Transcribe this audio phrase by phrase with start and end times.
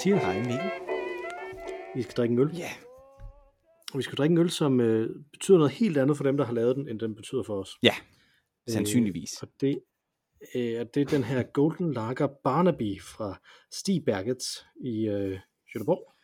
[0.00, 0.22] Mathias.
[0.22, 0.70] Hej Mikkel.
[1.94, 2.56] Vi skal drikke en øl.
[2.56, 2.70] Ja.
[3.92, 6.44] Og vi skal drikke en øl, som øh, betyder noget helt andet for dem, der
[6.44, 7.78] har lavet den, end den betyder for os.
[7.82, 7.94] Ja,
[8.68, 9.42] sandsynligvis.
[9.42, 9.82] Øh, og det,
[10.54, 13.40] øh, det er den her Golden Lager Barnaby fra
[13.72, 15.38] Stig Bergets i øh,
[15.70, 16.14] Göteborg.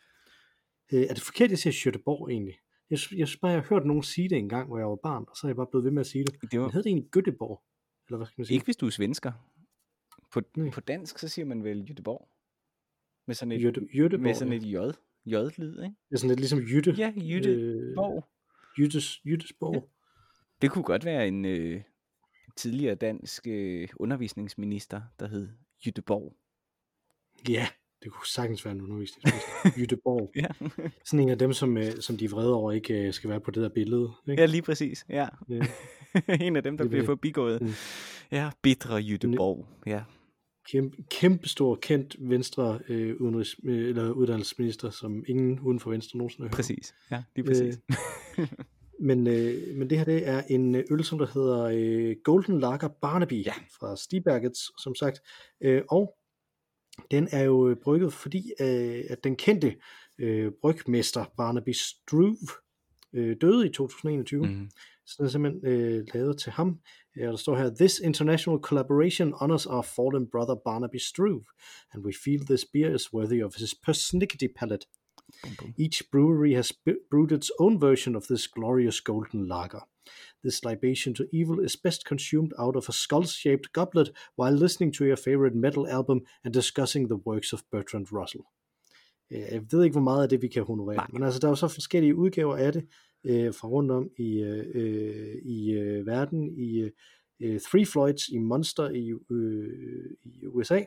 [0.93, 2.55] Øh, er det forkert, at jeg siger Göteborg egentlig?
[2.89, 5.25] Jeg, jeg synes bare, jeg har hørt nogen sige det engang, hvor jeg var barn,
[5.27, 6.51] og så er jeg bare blevet ved med at sige det.
[6.51, 7.63] Det var Men hed det egentlig Göteborg?
[8.07, 8.55] Eller hvad skal man sige?
[8.55, 9.31] ikke, hvis du er svensker.
[10.33, 10.69] På, Nej.
[10.69, 12.29] på dansk, så siger man vel Jytteborg.
[13.27, 14.23] Med sådan et, Jytte, Jytteborg.
[14.23, 14.75] med sådan et J.
[15.25, 15.95] J-lyd, ikke?
[16.09, 16.91] Det er sådan lidt ligesom Jytte.
[16.91, 18.23] Ja, Jytteborg.
[18.79, 19.73] Øh, Jyttes, Jyttesborg.
[19.75, 19.79] Ja.
[20.61, 21.81] Det kunne godt være en øh,
[22.55, 25.49] tidligere dansk øh, undervisningsminister, der hed
[25.85, 26.35] Jytteborg.
[27.49, 27.67] Ja,
[28.03, 29.51] det kunne sagtens være en undervisningsminister.
[29.81, 30.31] Jytteborg.
[30.35, 30.47] Ja.
[31.05, 33.39] Sådan en af dem, som, øh, som de er vrede over, ikke øh, skal være
[33.41, 34.11] på det der billede.
[34.27, 34.41] Ikke?
[34.41, 35.05] ja, lige præcis.
[35.09, 35.27] Ja.
[35.49, 35.61] Ja.
[36.41, 37.05] en af dem, der Det er bliver det.
[37.05, 37.61] forbigået.
[37.61, 37.69] Mm.
[38.31, 39.67] Ja, bitre Jytteborg.
[39.85, 40.03] Ja.
[40.71, 46.17] Kæmpe, kæmpe stor, kendt venstre øh, udenrigs, øh, eller uddannelsesminister, som ingen uden for venstre
[46.17, 46.55] nogensinde har.
[46.55, 46.95] Præcis.
[47.11, 47.79] Ja, lige præcis.
[48.99, 52.59] Men, øh, men det her det er en øh, øl, som der hedder øh, Golden
[52.59, 53.53] Lager Barnaby Ja.
[53.79, 55.21] fra Stibergets, som sagt.
[55.61, 56.15] Øh, og
[57.11, 59.75] den er jo øh, brygget, fordi øh, at den kendte
[60.17, 62.37] øh, brygmester Barnaby Struve
[63.13, 64.45] øh, døde i 2021.
[64.45, 64.69] Mm.
[65.07, 66.79] Så den er simpelthen øh, lavet til ham.
[67.17, 71.43] Øh, Og der står her, This international collaboration honors our fallen brother Barnaby Struve,
[71.93, 74.85] and we feel this beer is worthy of his persnickety palate.
[75.79, 76.73] Each brewery has
[77.11, 79.87] brewed its own version of this glorious golden lager.
[80.45, 84.09] This libation to evil is best consumed out of a skull shaped goblet
[84.39, 88.43] while listening to your favorite metal album and discussing the works of Bertrand Russell.
[89.31, 91.07] Øh, Jeg ved ikke, hvor meget af det vi kan honorere, Nej.
[91.13, 92.87] men altså, der er jo så forskellige udgaver af det
[93.27, 96.89] øh, fra rundt om i, øh, øh, i øh, verden, i
[97.39, 100.81] øh, Three Floyds i Monster i, øh, i USA,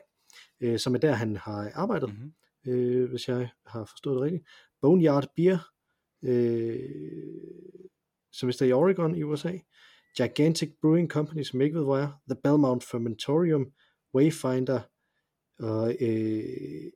[0.61, 2.33] øh, som er der, han har arbejdet Mhm.
[2.73, 4.43] øh, hvis jeg har forstået det rigtigt.
[4.81, 5.57] Boneyard Beer,
[6.23, 6.79] øh,
[8.31, 9.57] som er i Oregon i USA.
[10.17, 12.11] Gigantic Brewing Company, som jeg ikke ved, hvor er.
[12.29, 13.71] The Belmont Fermentorium,
[14.15, 14.81] Wayfinder,
[15.59, 16.91] og øh,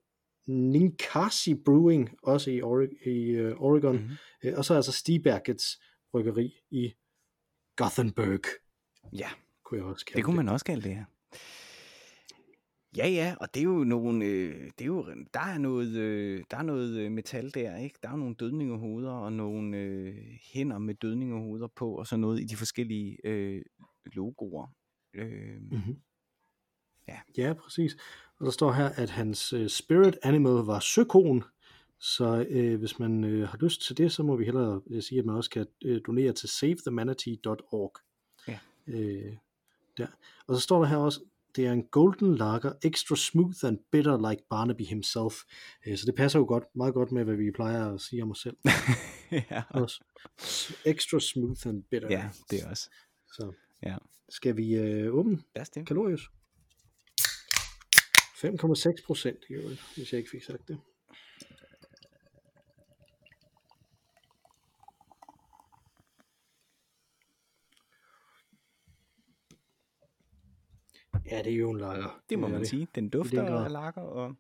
[0.48, 3.96] Ninkasi Brewing, også i, Ore- i uh, Oregon.
[3.96, 4.12] Mhm.
[4.44, 6.94] Øh, og så altså Stibergets bryggeri i
[7.76, 8.42] Gothenburg,
[9.14, 9.30] Ja.
[9.64, 11.06] kunne jeg også kalde Det kunne man også kalde det her.
[12.98, 16.44] Ja, ja, og det er jo nogle, øh, det er jo, der er noget, øh,
[16.52, 18.00] der er noget øh, metal der, ikke?
[18.04, 20.16] Der er nogle dødningehoveder og nogle øh,
[20.54, 23.62] hænder med dødningehoveder på, og så noget i de forskellige øh,
[24.06, 24.68] logoer.
[25.14, 25.98] Øh, Mm-hmm.
[27.08, 27.20] Ja.
[27.38, 27.98] ja, præcis.
[28.40, 31.44] Og der står her, at hans øh, spirit animal var søkoen,
[32.00, 35.20] så øh, hvis man øh, har lyst til det, så må vi hellere øh, sige,
[35.20, 37.94] at man også kan øh, donere til savethemanatee.org.
[38.48, 38.60] Ja.
[38.88, 39.34] Øh,
[39.98, 40.08] der.
[40.48, 41.20] Og så står der her også,
[41.56, 45.34] det er en golden lager, extra smooth and bitter like Barnaby himself.
[45.88, 48.32] Øh, så det passer jo godt, meget godt med, hvad vi plejer at sige om
[48.32, 48.58] os selv.
[49.52, 50.04] ja, Også.
[50.86, 52.08] Extra smooth and bitter.
[52.12, 52.90] ja, det er også.
[53.28, 53.52] Så
[53.84, 53.96] Ja.
[54.30, 55.88] skal vi øh, åbne Lad os det.
[55.88, 56.30] Kalorius.
[58.36, 60.80] 5,6 procent i øvrigt, hvis jeg ikke fik sagt det.
[71.32, 72.22] Ja, det er jo en lager.
[72.30, 72.88] Det må man sige.
[72.96, 74.36] Den dufter af lager og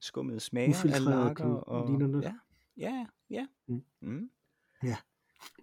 [0.00, 1.44] skummet smager af lager.
[1.44, 2.22] Og, ligner det.
[2.22, 2.34] ja,
[2.76, 3.46] ja, ja.
[3.66, 3.84] Mm.
[4.00, 4.30] Mm.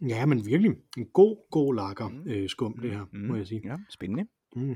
[0.01, 0.71] Ja, men virkelig.
[0.97, 2.27] En god, god lager Mm.
[2.27, 3.19] øh, skum, det her, Mm.
[3.19, 3.61] må jeg sige.
[3.65, 4.27] Ja, spændende.
[4.55, 4.75] Mm.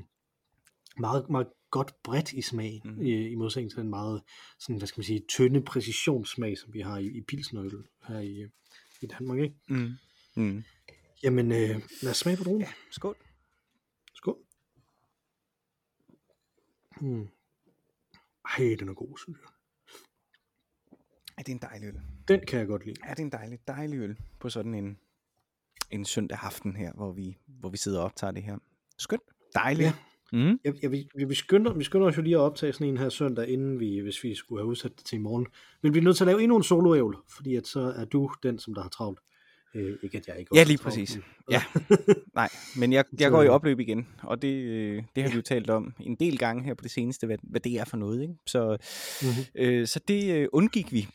[1.00, 3.02] Meget, meget godt bredt i smagen, Mm.
[3.02, 4.24] i, i modsætning til den meget,
[4.60, 8.38] sådan, hvad skal man sige, tynde præcisionssmag, som vi har i, i pilsnerøl her i,
[8.42, 8.50] øh,
[9.02, 9.56] i Danmark, ikke?
[9.70, 9.92] Mm.
[10.36, 10.64] Mm.
[11.24, 12.62] Jamen, øh, lad os smage på druen.
[12.62, 13.16] Ja, skål.
[14.14, 14.38] Skål.
[17.02, 17.28] Mm.
[18.46, 19.50] Ej, den er god, synes jeg.
[21.38, 22.00] Er det en dejlig øl?
[22.28, 22.96] Den kan jeg godt lide.
[23.04, 25.00] Er det en dejlig, dejlig øl på sådan en,
[25.92, 28.58] en søndag aften her, hvor vi, hvor vi sidder og optager det her?
[28.98, 29.22] Skønt.
[29.54, 29.86] Dejligt.
[29.86, 29.94] Ja.
[30.34, 30.60] Mm.
[30.64, 33.10] Jeg, jeg, vi, vi, skynder, vi skynder os jo lige at optage sådan en her
[33.10, 35.48] søndag, inden vi, hvis vi skulle have udsat det til i morgen.
[35.84, 38.30] Men vi er nødt til at lave endnu en soloævl, fordi at så er du
[38.44, 39.20] den, som der har travlt.
[39.76, 41.16] Øh, ikke at jeg ikke Ja, lige travlt, præcis.
[41.16, 41.64] men- Ja,
[42.36, 45.42] nej, men jeg, jeg går i opløb igen, og det, øh, det har vi jo
[45.42, 48.22] talt om en del gange her på det seneste, hvad, hvad det er for noget.
[48.22, 48.34] Ikke?
[48.48, 48.78] Så,
[49.22, 49.30] Mhm.
[49.56, 51.08] øh, så det øh, undgik vi,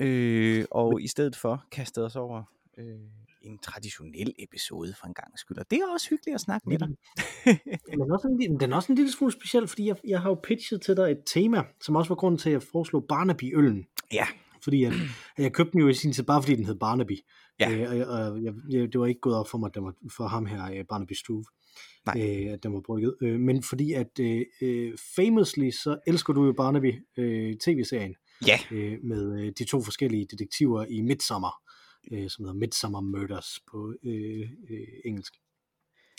[0.00, 2.42] øh, og i stedet for kastede os over
[2.78, 2.84] øh,
[3.42, 5.58] en traditionel episode for en gang skyld.
[5.58, 6.88] Og det er også hyggeligt at snakke med dig.
[7.98, 10.38] Men også en, den er også en lille smule speciel, fordi jeg, jeg har jo
[10.42, 13.86] pitchet til dig et tema, som også var grunden til, at jeg foreslog Barnaby-øllen.
[14.12, 14.26] Ja,
[14.64, 14.92] Fordi at,
[15.36, 17.18] at jeg købte den jo i sin tid, bare fordi den hed Barnaby.
[17.60, 17.70] Ja.
[17.70, 19.84] Øh, og jeg, og jeg, jeg, det var ikke gået op for mig, at den
[19.84, 21.44] var for ham her, øh, Barnaby Struve,
[22.06, 22.46] Nej.
[22.46, 23.14] øh, at den var brygget.
[23.22, 28.14] Øh, men fordi at øh, øh, famously, så elsker du jo Barnaby øh, tv-serien.
[28.46, 28.58] Ja.
[28.70, 31.62] øh, med øh, de to forskellige detektiver i Midsommer,
[32.12, 35.34] øh, som hedder Midsummer Murders på øh, øh, engelsk.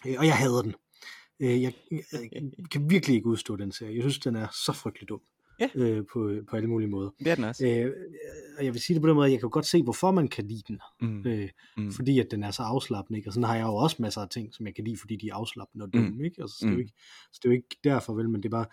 [0.06, 0.76] Øh, og jeg hader den.
[1.40, 3.96] Øh, jeg, jeg kan virkelig ikke udstå den serie.
[3.96, 5.22] Jeg synes, den er så frygtelig dum.
[5.60, 5.70] Ja.
[5.76, 7.10] Øh, på, på alle mulige måder.
[7.20, 7.66] Det er den også.
[7.68, 7.92] Øh,
[8.58, 10.28] og jeg vil sige det på den måde, at jeg kan godt se, hvorfor man
[10.28, 10.80] kan lide den.
[11.02, 11.28] Mm.
[11.28, 11.92] Øh, Mm.
[11.92, 13.30] fordi at den er så afslappende, ikke?
[13.30, 15.30] Og sådan har jeg jo også masser af ting, som jeg kan lide, fordi de
[15.30, 16.24] er afslappende og dumme, Mm.
[16.24, 16.42] ikke?
[16.42, 16.80] Altså, så, det er jo Mm.
[16.82, 16.94] ikke,
[17.34, 18.66] så det er jo ikke derfor, vel, men det er bare,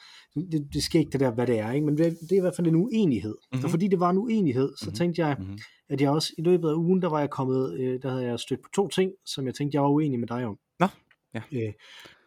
[0.53, 1.87] det, det sker ikke det der, hvad det er, ikke?
[1.87, 3.35] Men det, det er i hvert fald en uenighed.
[3.53, 3.65] Mhm.
[3.65, 4.95] Og fordi det var en uenighed, så Mhm.
[4.95, 5.59] tænkte jeg, Mhm.
[5.89, 8.41] at jeg også i løbet af ugen, der var jeg kommet, øh, der havde jeg
[8.41, 10.59] stødt på to ting, som jeg tænkte, jeg var uenig med dig om.
[10.81, 10.87] Nå,
[11.35, 11.43] ja.
[11.53, 11.73] Øh,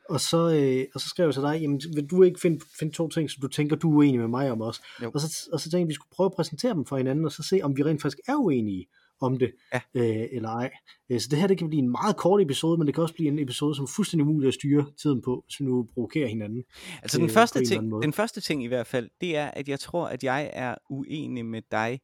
[0.09, 2.94] og så, øh, og så skrev jeg til dig, jamen vil du ikke finde, finde
[2.94, 4.81] to ting, som du tænker, du er uenig med mig om også?
[5.03, 5.12] Jo.
[5.13, 7.25] Og så, og så tænkte jeg, at vi skulle prøve at præsentere dem for hinanden,
[7.25, 8.88] og så se, om vi rent faktisk er uenige
[9.21, 9.81] om det, Ja.
[9.94, 10.71] øh, eller ej.
[11.09, 13.13] Øh, Så det her, det kan blive en meget kort episode, men det kan også
[13.15, 16.27] blive en episode, som er fuldstændig umulig at styre tiden på, hvis vi nu provokerer
[16.27, 16.63] hinanden.
[17.01, 19.80] Altså den øh, første, ting, den første ting i hvert fald, det er, at jeg
[19.80, 22.01] tror, at jeg er uenig med dig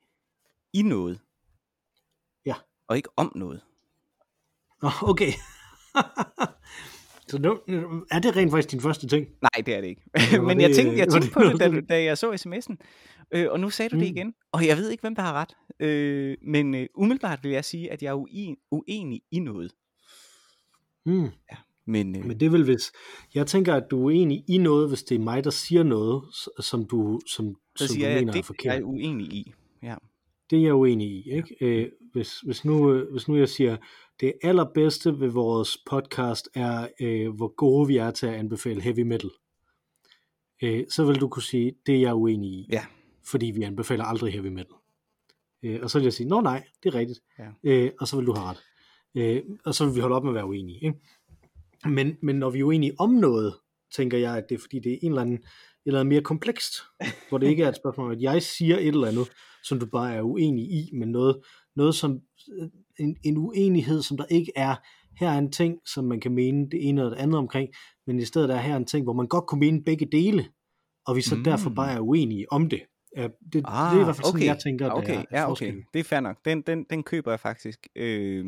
[0.74, 1.20] i noget.
[2.46, 2.54] Ja.
[2.88, 3.62] Og ikke om noget.
[5.02, 5.32] Okay.
[7.29, 7.59] så nu,
[8.12, 9.27] er det rent faktisk din første ting?
[9.41, 10.01] Nej, det er det ikke.
[10.47, 12.75] Men jeg det, tænkte, jeg tænkte det på det, da, da jeg så sms'en.
[13.33, 14.15] Øh, og nu sagde du det Mm.
[14.15, 14.33] igen.
[14.51, 15.57] Og jeg ved ikke, hvem der har ret.
[15.79, 19.71] Øh, men øh, umiddelbart vil jeg sige, at jeg er uen, uenig i noget.
[21.06, 21.29] Hmm.
[21.88, 22.91] Men, øh, Men det er vel hvis,
[23.35, 26.24] jeg tænker, at du er enig i noget, hvis det er mig, der siger noget,
[26.59, 28.71] som du, som, så som siger du jeg, mener at er det forkert.
[28.71, 29.53] er jeg uenig i.
[29.83, 29.95] Ja.
[30.50, 31.31] Det er jeg uenig i.
[31.31, 31.56] Ikke?
[31.62, 33.77] Øh, hvis, hvis, nu, øh, hvis nu jeg siger,
[34.19, 39.02] det allerbedste ved vores podcast er, øh, hvor gode vi er til at anbefale heavy
[39.02, 39.30] metal,
[40.64, 42.68] øh, så vil du kunne sige, det er jeg uenig i.
[42.72, 42.86] Ja.
[43.25, 44.75] Fordi vi anbefaler aldrig heavy metal.
[45.64, 47.19] Øh, og så vil jeg sige, nå nej, det er rigtigt.
[47.40, 47.50] Ja.
[47.64, 48.64] Øh, og så vil du have ret.
[49.16, 50.86] Øh, og så vil vi holde op med at være uenige.
[50.86, 51.00] Ikke?
[51.86, 53.54] Men, men når vi er uenige om noget,
[53.96, 55.40] tænker jeg, at det er fordi, det er en eller anden,
[55.86, 56.74] eller andet mere komplekst,
[57.30, 59.30] hvor det ikke er et spørgsmål om, at jeg siger et eller andet,
[59.63, 61.42] som du bare er uenig i, men noget,
[61.75, 62.22] noget som
[63.00, 64.76] en, en uenighed, som der ikke er,
[65.20, 67.70] her er en ting, som man kan mene det ene eller det andet omkring,
[68.08, 70.48] men i stedet er her en ting, hvor man godt kunne mene begge dele,
[71.06, 71.40] og vi så Mm.
[71.40, 71.44] mm.
[71.44, 72.82] derfor bare er uenige om det.
[73.18, 75.14] Ja, det, ah, det er i hvert fald sådan, jeg tænker, okay.
[75.18, 75.74] det er, ja, okay.
[75.94, 76.46] Det er fair nok.
[76.46, 77.88] Den, den, den køber jeg faktisk.
[77.96, 78.46] Øh,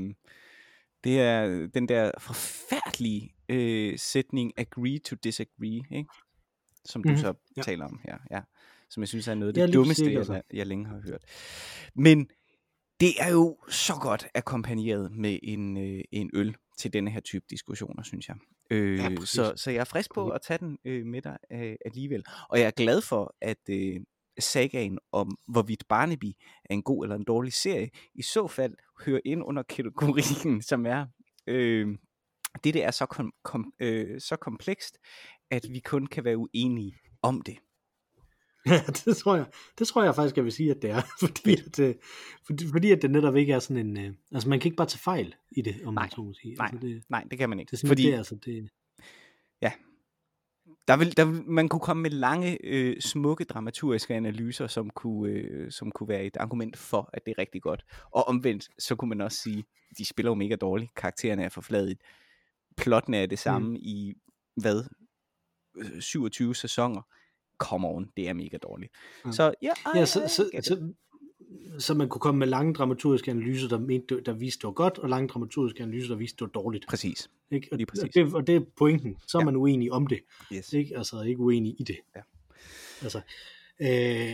[1.04, 6.10] det er den der forfærdelige øh, sætning, agree to disagree, ikke?
[6.86, 7.62] som du Mhm, så ja.
[7.62, 8.18] taler om her.
[8.32, 8.40] Ja.
[8.90, 10.42] Som jeg synes er noget af det dummeste, jeg, altså.
[10.54, 11.22] jeg længe har hørt.
[11.96, 12.28] Men
[13.00, 17.46] det er jo så godt akkompagneret med en, øh, en øl til denne her type
[17.50, 18.36] diskussioner, synes jeg.
[18.72, 19.30] Øh, Ja, præcis.
[19.30, 22.24] så, så jeg er frisk på at tage den øh, med dig øh, alligevel.
[22.50, 24.00] Og jeg er glad for, at øh,
[24.40, 26.34] sagaen om, hvorvidt Barnaby
[26.66, 28.74] er en god eller en dårlig serie, i så fald
[29.06, 31.06] hører ind under kategorien, som er,
[31.48, 31.88] øh,
[32.64, 34.98] det, det er så, kom, kom, øh, så komplekst,
[35.52, 37.58] at vi kun kan være uenige om det.
[38.74, 39.46] Ja, det tror jeg,
[39.80, 41.96] det tror jeg faktisk, jeg vil sige, at det er, fordi, at, øh,
[42.46, 44.88] fordi, fordi at det netop ikke er sådan en, øh, altså man kan ikke bare
[44.88, 46.56] tage fejl i det, om Nej, man så må sige.
[46.56, 47.72] nej, altså, det, Nej, det kan man ikke.
[47.72, 48.70] det er fordi det, er, altså, det,
[50.90, 55.32] der vil, der vil, man kunne komme med lange, øh, smukke dramaturgiske analyser, som kunne,
[55.32, 57.86] øh, som kunne være et argument for, at det er rigtig godt.
[58.12, 59.64] Og omvendt, så kunne man også sige,
[59.98, 61.98] de spiller jo mega dårligt, karaktererne er forfladet,
[62.78, 63.76] plotten er det samme mm.
[63.76, 64.14] i,
[64.56, 64.84] hvad,
[65.78, 67.02] øh, 27 sæsoner.
[67.60, 68.92] Come on, det er mega dårligt.
[69.26, 69.32] Ja.
[69.32, 70.92] Så ja, ja, I- så, så, så,
[71.80, 74.98] så man kunne komme med lange dramaturgiske analyser, der, mente, der viste, det var godt,
[74.98, 76.86] og lange dramaturgiske analyser, der viste, det var dårligt.
[76.88, 77.30] Præcis.
[77.52, 77.68] Ikke?
[77.72, 78.04] Og, Lige præcis.
[78.04, 79.18] Og det, og det er pointen.
[79.28, 79.46] Så er Ja.
[79.46, 80.20] man uenig om det.
[80.54, 80.74] Yes.
[80.74, 80.98] Ikke?
[80.98, 81.98] Altså ikke uenig i det.
[82.16, 82.22] Ja.
[83.02, 83.18] Altså,
[83.82, 83.88] øh,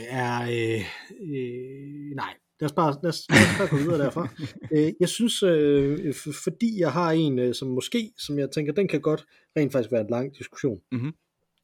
[0.09, 0.85] er, øh,
[1.21, 4.27] øh, nej, lad os bare, lad os, lad os bare gå videre derfra.
[4.75, 8.73] øh, jeg synes, øh, f- fordi jeg har en, øh, som måske, som jeg tænker,
[8.73, 9.25] den kan godt
[9.57, 10.81] rent faktisk være en lang diskussion.
[10.91, 11.13] Mhm.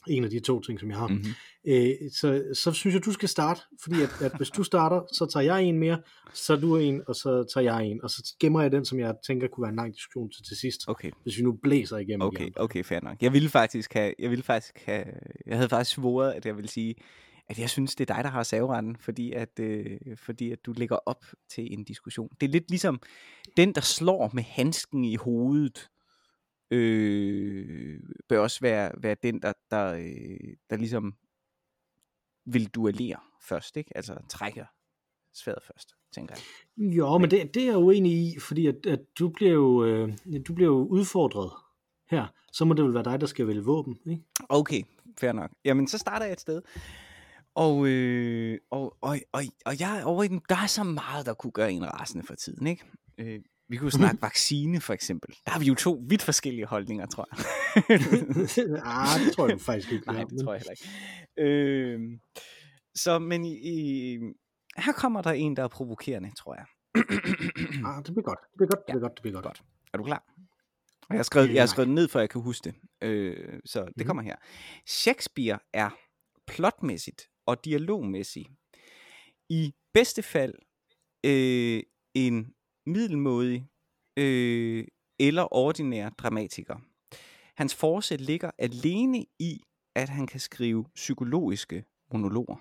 [0.08, 1.08] En af de to ting, som jeg har.
[1.08, 1.32] Mm-hmm.
[1.68, 5.26] Øh, så, så synes jeg, du skal starte, fordi at, at hvis du starter, så
[5.26, 6.02] tager jeg en mere,
[6.34, 9.16] så du en, og så tager jeg en, og så gemmer jeg den, som jeg
[9.28, 11.12] tænker kunne være en lang diskussion til, til sidst, Okay.
[11.24, 12.54] hvis vi nu blæser igennem Okay, igen.
[12.56, 13.22] okay, fair nok.
[13.22, 15.06] Jeg ville faktisk have, jeg ville faktisk have,
[15.46, 16.96] jeg havde faktisk svoret, at jeg ville sige,
[17.50, 20.74] at jeg synes, det er dig, der har saveretten, fordi at, øh, fordi at du
[20.78, 22.30] lægger op til en diskussion.
[22.42, 23.02] Det er lidt ligesom
[23.58, 25.90] den, der slår med handsken i hovedet,
[26.72, 28.00] øh,
[28.30, 31.14] bør også være, være den, der, der, øh, der ligesom
[32.46, 33.98] vil duellere først, ikke?
[33.98, 34.66] Altså trækker
[35.34, 36.94] sværet først, tænker jeg.
[36.94, 40.14] Jo, men det, det er jeg uenig i, fordi at, at du, bliver jo, øh,
[40.48, 41.52] du bliver jo udfordret
[42.10, 42.28] her.
[42.52, 44.24] Så må det vel være dig, der skal vælge våben, ikke?
[44.50, 44.84] Okay,
[45.20, 45.52] fair nok.
[45.66, 46.62] Jamen, så starter jeg et sted.
[47.56, 51.26] Og, øh, og, og, og, og jeg er over i den, der er så meget,
[51.26, 52.84] der kunne gøre en rasende for tiden, ikke?
[53.18, 53.40] Øh,
[53.72, 55.36] vi kunne snakke vaccine, for eksempel.
[55.46, 57.38] Der har vi jo to vidt forskellige holdninger, tror jeg.
[58.86, 60.06] ah, det tror jeg faktisk ikke.
[60.08, 60.90] Nej, det tror jeg heller ikke.
[61.44, 62.00] Øh,
[62.96, 64.18] så, men i,
[64.78, 66.66] her kommer der en, der er provokerende, tror jeg.
[67.88, 68.40] ah, det bliver godt.
[68.52, 68.80] Det bliver godt.
[68.88, 69.16] Det bliver godt.
[69.16, 69.46] Det bliver godt.
[69.46, 69.62] godt.
[69.94, 70.24] Er du klar?
[71.10, 72.76] Jeg har skrevet, Øh, jeg har skrevet ned, for jeg kan huske det.
[73.10, 74.06] Øh, så det Mhm.
[74.08, 74.36] kommer her.
[74.88, 75.90] Shakespeare er
[76.48, 78.50] plotmæssigt og dialogmæssigt
[79.50, 80.54] i bedste fald
[81.26, 82.54] øh, en
[82.86, 83.68] middelmådig
[84.18, 84.86] øh,
[85.20, 86.76] eller ordinær dramatiker.
[87.56, 89.62] Hans force ligger alene i,
[89.96, 92.56] at han kan skrive psykologiske monologer.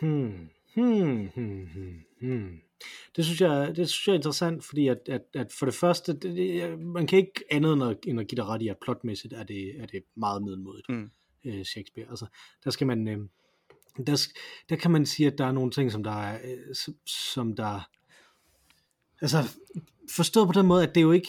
[0.00, 0.48] Hmm.
[0.74, 2.60] Hmm, hmm, hmm, hmm.
[3.16, 6.12] Det synes jeg, det synes jeg er interessant, fordi at, at, at for det første,
[6.12, 8.76] det, det, man kan ikke andet end at, end at give dig ret i, at
[8.82, 11.10] plotmæssigt er det, er det meget middelmodigt, Mm.
[11.44, 12.08] øh, Shakespeare.
[12.10, 12.26] Altså,
[12.64, 13.18] der skal man, øh,
[14.06, 14.28] der,
[14.68, 16.74] der kan man sige, at der er nogle ting, som der er, øh,
[17.34, 17.88] som der,
[19.22, 19.56] altså,
[20.10, 21.28] forstået på den måde, at det er jo ikke,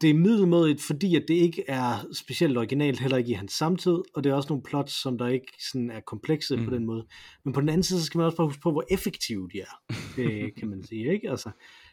[0.00, 3.98] det er middelmådigt, fordi at det ikke er specielt originalt, heller ikke i hans samtid,
[4.14, 6.64] og det er også nogle plots, som der ikke sådan er komplekse mm.
[6.64, 7.06] på den måde.
[7.44, 9.60] Men på den anden side, så skal man også bare huske på, hvor effektive de
[9.60, 11.30] er, øh, kan man sige, ikke?
[11.30, 11.50] Altså,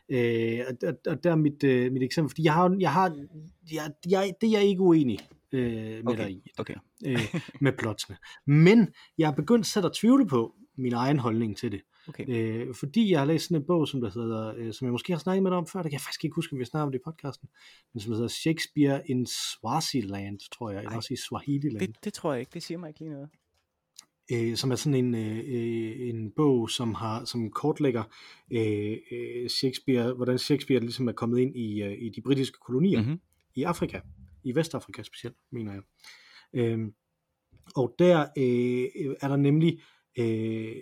[0.09, 3.15] øh, og, og, og der er mit, øh, mit eksempel, fordi jeg har, jeg har,
[3.71, 5.19] jeg, jeg, det er jeg ikke uenig
[5.51, 6.75] øh, med Okay, dig i, okay.
[7.05, 8.17] øh, med plotsene.
[8.47, 11.81] Men jeg er begyndt selv at tvivle på min egen holdning til det.
[12.07, 12.25] Okay.
[12.29, 15.13] Øh, fordi jeg har læst sådan en bog, som der hedder, øh, som jeg måske
[15.13, 16.85] har snakket med dig om før, det kan jeg faktisk ikke huske, om vi snakker
[16.85, 17.49] om det i podcasten,
[17.93, 22.33] men som hedder Shakespeare in Swaziland, tror jeg, eller også i Swahili-land, Det, det tror
[22.33, 22.49] jeg ikke.
[22.53, 23.29] Det siger mig ikke lige noget.
[24.31, 28.03] øh, som er sådan en, øh, øh, en bog, som har som kortlægger
[28.51, 33.01] øh, øh, Shakespeare, hvordan Shakespeare ligesom er kommet ind i, øh, i de britiske kolonier
[33.01, 33.19] Mm-hmm.
[33.55, 33.99] i Afrika,
[34.43, 35.81] i Vestafrika specielt, mener jeg.
[36.53, 36.93] Øhm,
[37.75, 39.79] og der øh, er der nemlig
[40.19, 40.75] øh,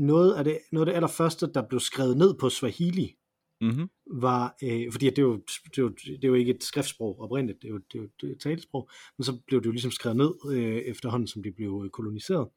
[0.00, 3.16] noget, af det, noget af det allerførste, der blev skrevet ned på Swahili,
[3.62, 3.90] Mm-hmm.
[4.10, 7.20] var, øh, fordi det, er jo, det, er jo, det er jo ikke et skriftsprog
[7.20, 9.66] oprindeligt, det er jo, det er jo det er et talesprog, men så blev det
[9.66, 12.48] jo ligesom skrevet ned øh, efterhånden, som de blev øh, koloniseret.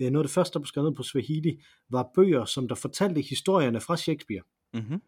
[0.00, 2.74] Øh, noget af det første, der blev skrevet ned på Swahili, var bøger, som der
[2.74, 4.42] fortalte historierne fra Shakespeare.
[4.74, 5.00] Mm-hmm.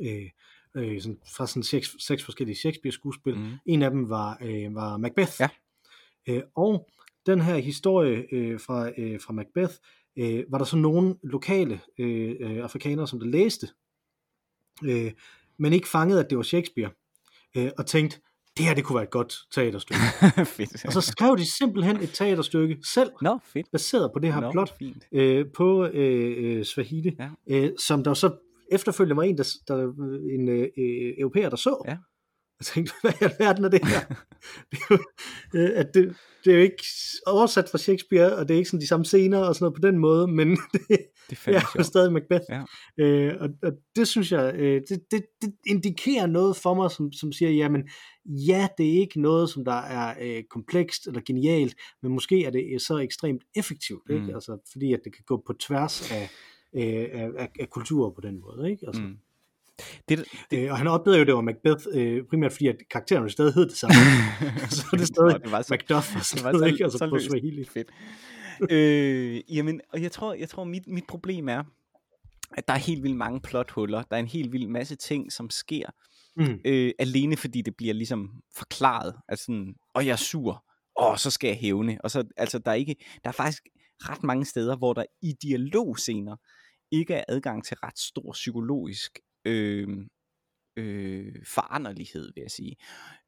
[0.00, 0.30] Øh,
[0.74, 3.38] øh, sådan, fra sådan seks, seks forskellige Shakespeare-skuespil.
[3.38, 3.52] Mm.
[3.66, 5.32] En af dem var, øh, var Macbeth.
[5.40, 5.48] Ja.
[6.28, 6.88] Øh, og
[7.26, 9.74] den her historie øh, fra, øh, fra Macbeth,
[10.18, 13.68] øh, var der så nogle lokale øh, øh, afrikanere, som der læste,
[14.84, 15.12] øh,
[15.58, 16.90] men ikke fangede, at det var Shakespeare,
[17.56, 18.20] øh, og tænkte,
[18.56, 20.00] det her det kunne være et godt teaterstykke.
[20.56, 20.84] fedt.
[20.86, 23.70] og så skrev de simpelthen et teaterstykke selv, Nå, fedt.
[23.72, 25.04] baseret på det her Nå, plot, fint.
[25.12, 27.28] øh, på øh, øh, Swahili, Ja.
[27.50, 28.36] øh, som der så
[28.72, 29.76] efterfølgende var en, der, der
[30.34, 31.82] en øh, øh, europæer, der så.
[31.88, 31.96] Ja.
[32.62, 34.00] Jeg tænkte, hvad i alverden er det her?
[34.70, 34.98] det, er jo,
[35.54, 36.84] øh, at det, det er jo ikke
[37.26, 39.88] oversat fra Shakespeare, og det er ikke sådan de samme scener og sådan noget på
[39.88, 40.82] den måde, men det,
[41.30, 42.44] Det er er jo stadig Macbeth.
[42.48, 42.62] Ja.
[43.04, 47.12] Øh, og, og det synes jeg, øh, det, det, det indikerer noget for mig, som,
[47.12, 47.88] som siger, jamen,
[48.24, 52.50] ja, det er ikke noget, som der er øh, komplekst eller genialt, men måske er
[52.50, 54.22] det så ekstremt effektivt, ikke?
[54.22, 54.34] Mm.
[54.34, 56.30] Altså, fordi at det kan gå på tværs af,
[56.76, 58.70] øh, af, af, af kulturer på den måde.
[58.70, 58.86] Ikke?
[58.86, 59.16] Altså, Mm.
[60.08, 62.76] Det, det, øh, og han opdagede jo, at det var Macbeth, øh, primært fordi, at
[62.90, 63.94] karakteren stadig hed det samme.
[64.76, 66.84] så er det stadig Nå, det var så- Macduff og det sådan noget, så, ikke?
[66.84, 67.18] Altså så på.
[67.18, 67.64] Swahili.
[67.64, 67.88] Fedt.
[68.70, 71.62] øh, jamen, og jeg tror, jeg tror mit, mit problem er,
[72.56, 74.02] at der er helt vildt mange plothuller.
[74.02, 75.86] Der er en helt vild masse ting, som sker,
[76.36, 76.58] Mm.
[76.64, 79.14] øh, alene fordi det bliver ligesom forklaret.
[79.28, 80.64] Altså sådan, og jeg er sur,
[80.96, 81.98] og så skal jeg hævne.
[82.04, 83.62] Og så, altså, der er, ikke, der er faktisk
[84.00, 86.36] ret mange steder, hvor der i dialogscener
[86.92, 89.88] ikke er adgang til ret stor psykologisk øh,
[90.76, 92.76] øh, foranderlighed, vil jeg sige.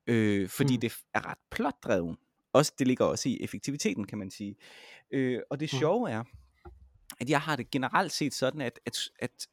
[0.06, 0.76] Øh, fordi Mm.
[0.76, 0.80] mm.
[0.80, 2.16] det er ret plotdrevet.
[2.52, 4.56] Også, det ligger også i effektiviteten, kan man sige.
[5.10, 5.78] Øh, og det Mm.
[5.78, 6.24] sjove er,
[7.20, 9.46] at jeg har det generelt set sådan, at, at, at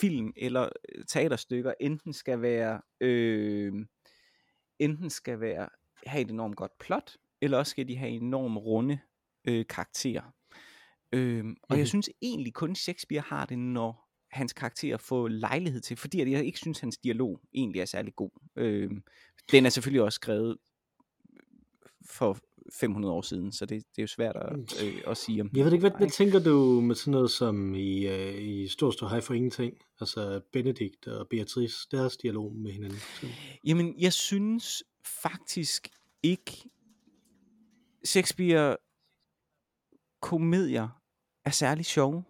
[0.00, 3.72] film eller øh, teaterstykker enten skal være øh,
[4.78, 5.68] enten skal være
[6.06, 8.98] have et enormt godt plot, eller også skal de have enormt runde
[9.48, 10.34] øh, karakterer.
[11.12, 11.86] Øh, og jeg Mhm.
[11.86, 14.03] synes egentlig kun Shakespeare har det, når
[14.34, 18.30] hans karakterer får lejlighed til, fordi jeg ikke synes, hans dialog egentlig er særlig god.
[18.56, 18.90] Øh,
[19.52, 20.56] den er selvfølgelig også skrevet
[22.06, 22.38] for
[22.72, 25.50] 500 år siden, så det, det er jo svært at, øh, at sige om.
[25.54, 28.90] Jeg ved ikke, hvad, hvad tænker du med sådan noget som i, øh, i Stor
[28.90, 29.74] Stor Hej for Ingenting?
[30.00, 32.98] Altså Benedikt og Beatrice, deres dialog med hinanden.
[33.64, 34.84] Jamen, jeg synes
[35.22, 35.88] faktisk
[36.22, 36.52] ikke,
[38.04, 38.76] Shakespeare
[40.22, 40.88] komedier
[41.44, 42.24] er særlig sjove.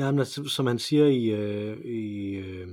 [0.00, 2.68] Altså, som han siger i, øh, i øh,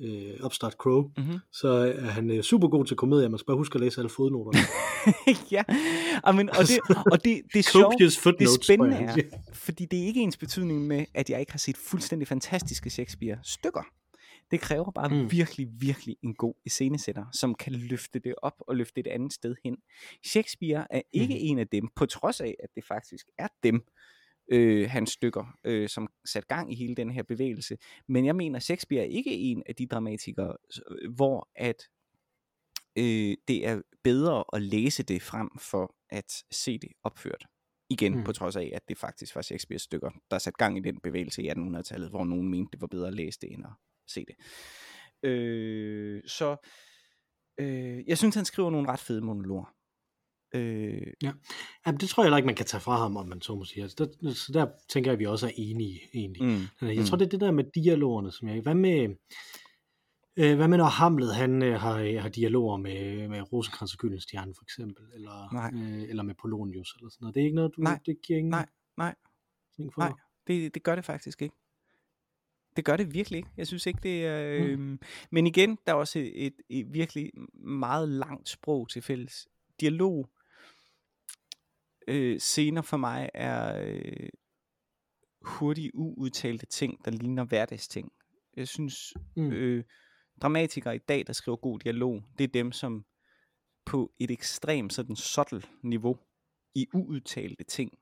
[0.00, 1.38] øh, Upstart Crow, Mm-hmm.
[1.52, 3.28] så er han øh, super god til komedier.
[3.28, 4.58] Man skal bare huske at læse alle fodnoterne.
[5.56, 5.62] ja,
[6.24, 6.78] Amen, og det,
[7.12, 9.16] og det, det er sjovt, det spændende er,
[9.52, 13.82] fordi det er ikke ens betydning med, at jeg ikke har set fuldstændig fantastiske Shakespeare-stykker.
[14.50, 15.32] Det kræver bare mm.
[15.32, 19.54] virkelig, virkelig en god iscenesætter, som kan løfte det op og løfte et andet sted
[19.64, 19.76] hen.
[20.26, 21.40] Shakespeare er ikke mm.
[21.40, 23.82] en af dem, på trods af, at det faktisk er dem,
[24.48, 27.78] øh, hans stykker, øh, som sat gang i hele den her bevægelse.
[28.08, 30.56] Men jeg mener, Shakespeare er ikke en af de dramatikere,
[31.10, 31.82] hvor at
[32.98, 37.46] øh, det er bedre at læse det frem for at se det opført.
[37.90, 38.24] Igen, mm.
[38.24, 41.42] på trods af, at det faktisk var Shakespeares stykker, der satte gang i den bevægelse
[41.42, 43.72] i 1800-tallet, hvor nogen mente, det var bedre at læse det, end at
[44.06, 44.36] se det.
[45.28, 46.56] Øh, så
[47.58, 49.75] øh, jeg synes, han skriver nogle ret fede monologer.
[50.54, 51.32] Øh, ja.
[51.86, 53.64] Jamen, det tror jeg heller ikke, man kan tage fra ham, om man så må
[53.64, 53.82] sige.
[53.82, 56.42] Altså, der, så der tænker jeg, at vi også er enige egentlig.
[56.44, 56.88] Mm.
[56.88, 57.18] Jeg tror, mm.
[57.18, 58.60] det er det der med dialogerne, som jeg...
[58.60, 59.16] Hvad med...
[60.38, 64.54] Øh, hvad med når Hamlet han øh, har, har dialoger med, med Rosenkrantz og Gyldenstjerne
[64.54, 67.34] for eksempel, eller, øh, eller med Polonius eller sådan noget.
[67.34, 68.50] Det er ikke noget, du, nej, det giver ingen...
[68.50, 69.14] Nej, nej,
[69.98, 70.12] nej,
[70.46, 71.54] det, det gør det faktisk ikke.
[72.76, 73.48] Det gør det virkelig ikke.
[73.56, 74.58] Jeg synes ikke, det er...
[74.60, 74.98] Øh, mm.
[75.30, 79.48] Men igen, der er også et, et, et virkelig meget langt sprog til fælles.
[79.80, 80.28] Dialog
[82.06, 84.28] øh, scener for mig er øh,
[85.42, 88.12] hurtigt uudtalte ting, der ligner hverdagsting.
[88.56, 89.52] Jeg synes, mm.
[89.52, 89.84] øh,
[90.42, 93.04] dramatikere i dag, der skriver god dialog, det er dem, som
[93.86, 96.18] på et ekstremt sådan subtle niveau,
[96.74, 97.98] i uudtalte ting,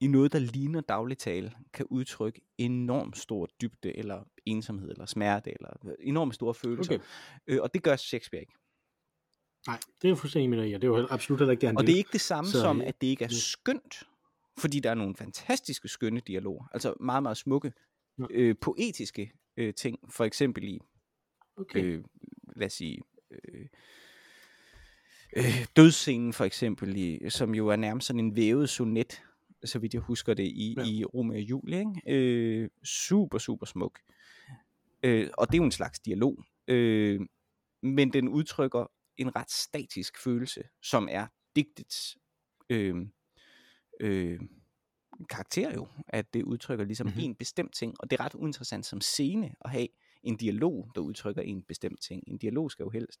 [0.00, 5.94] i noget, der ligner dagligtale, kan udtrykke enormt stor dybde, eller ensomhed, eller smerte, eller
[6.00, 6.94] enormt store følelser.
[6.94, 7.04] Okay.
[7.46, 8.52] Øh, og det gør Shakespeare ikke.
[9.66, 10.74] Nej, det er jo fuldstændig med ja.
[10.74, 12.60] Det er jo absolut heller ikke det, han Og det er ikke det samme så,
[12.60, 14.02] som, at det ikke er skønt,
[14.58, 16.64] fordi der er nogle fantastiske, skønne dialoger.
[16.72, 17.72] Altså meget, meget smukke,
[18.18, 18.24] ja.
[18.30, 19.98] øh, poetiske øh, ting.
[20.10, 20.80] For eksempel i,
[21.56, 21.84] okay.
[21.84, 22.04] øh,
[22.56, 23.66] lad os sige, øh,
[25.36, 29.22] øh, dødsscenen for eksempel, i, som jo er nærmest sådan en vævet sonet,
[29.64, 30.82] så vidt jeg husker det, i, ja.
[30.82, 31.78] i Romeo og Julie.
[31.78, 32.00] Ikke?
[32.06, 34.00] Øh, super, super smuk.
[35.02, 36.44] Øh, og det er jo en slags dialog.
[36.68, 37.20] Øh,
[37.82, 41.26] men den udtrykker en ret statisk følelse, som er
[41.56, 42.18] digtets
[42.70, 42.96] øh,
[44.00, 44.40] øh,
[45.30, 47.22] karakter jo, at det udtrykker ligesom mm-hmm.
[47.22, 49.88] en bestemt ting, og det er ret uinteressant som scene at have
[50.22, 52.24] en dialog, der udtrykker en bestemt ting.
[52.26, 53.20] En dialog skal jo helst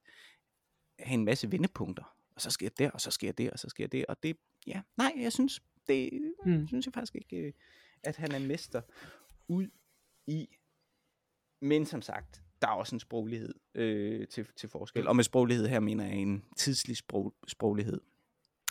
[0.98, 3.86] have en masse vendepunkter, og så sker det, og så sker det, og så sker
[3.86, 6.10] det, og det, ja, nej, jeg synes, det
[6.46, 6.68] mm.
[6.68, 7.52] synes jeg faktisk ikke, øh,
[8.02, 8.82] at han er mester
[9.48, 9.68] ud
[10.26, 10.48] i,
[11.60, 15.08] men som sagt, der er også en sproglighed øh, til, til forskel.
[15.08, 18.00] Og med sproglighed her mener jeg en tidslig sprog, sproglighed.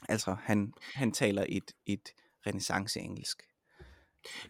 [0.09, 2.09] Altså han, han taler et, et
[2.47, 3.43] renaissance engelsk.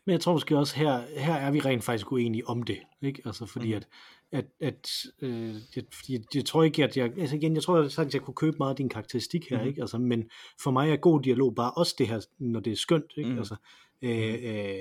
[0.05, 3.21] Men jeg tror måske også her, her er vi rent faktisk uenige om det, ikke?
[3.25, 3.73] Altså fordi mm.
[3.75, 3.87] at,
[4.31, 4.89] at, at
[5.21, 8.33] øh, jeg, jeg, jeg, tror ikke, at jeg, altså igen, jeg tror at jeg kunne
[8.33, 9.67] købe meget af din karakteristik her, mm.
[9.67, 9.81] ikke?
[9.81, 10.29] Altså, men
[10.61, 13.29] for mig er god dialog bare også det her, når det er skønt, ikke?
[13.29, 13.37] Mm.
[13.37, 13.55] Altså,
[14.01, 14.77] øh, øh,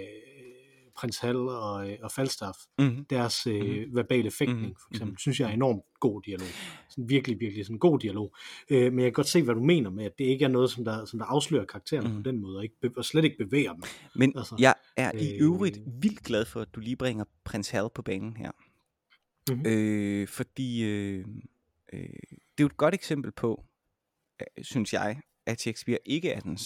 [1.05, 3.05] prins Hal og, øh, og Falstaff, mm-hmm.
[3.05, 3.97] deres øh, mm-hmm.
[3.97, 4.77] verbale fægtning, mm-hmm.
[4.83, 5.19] for eksempel, mm-hmm.
[5.19, 6.47] synes jeg er enormt god dialog.
[6.89, 8.35] Sådan virkelig, virkelig sådan god dialog.
[8.71, 10.71] Øh, men jeg kan godt se, hvad du mener med, at det ikke er noget,
[10.71, 12.23] som der, som der afslører karakteren mm-hmm.
[12.23, 13.83] på den måde, og, ikke, og slet ikke bevæger dem.
[14.15, 17.71] Men altså, jeg er øh, i øvrigt vildt glad for, at du lige bringer prins
[17.71, 18.51] Hal på banen her.
[19.51, 19.67] Mm-hmm.
[19.67, 21.25] Øh, fordi øh,
[21.93, 23.65] øh, det er jo et godt eksempel på,
[24.41, 26.59] øh, synes jeg, at Shakespeare ikke er den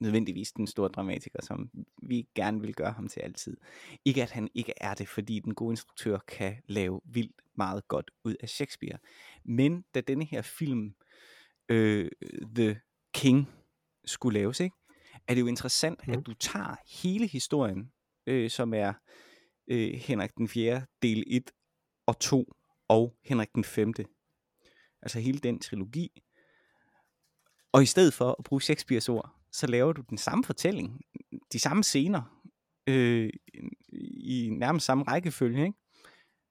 [0.00, 1.70] nødvendigvis den store dramatiker, som
[2.02, 3.56] vi gerne vil gøre ham til altid.
[4.04, 8.10] Ikke at han ikke er det, fordi den gode instruktør kan lave vildt meget godt
[8.24, 8.98] ud af Shakespeare.
[9.44, 10.94] Men da denne her film,
[11.68, 12.10] øh,
[12.54, 12.80] The
[13.14, 13.50] King,
[14.06, 14.76] skulle laves, ikke?
[15.28, 16.12] er det jo interessant, mm.
[16.12, 17.92] at du tager hele historien,
[18.26, 18.92] øh, som er
[19.68, 20.86] øh, Henrik den 4.
[21.02, 21.50] del 1
[22.06, 22.52] og 2,
[22.88, 23.94] og Henrik den 5.
[25.02, 26.22] Altså hele den trilogi,
[27.72, 31.00] og i stedet for at bruge Shakespeares ord, så laver du den samme fortælling,
[31.52, 32.42] de samme scener,
[32.86, 33.30] øh,
[34.20, 35.78] i nærmest samme rækkefølge, ikke?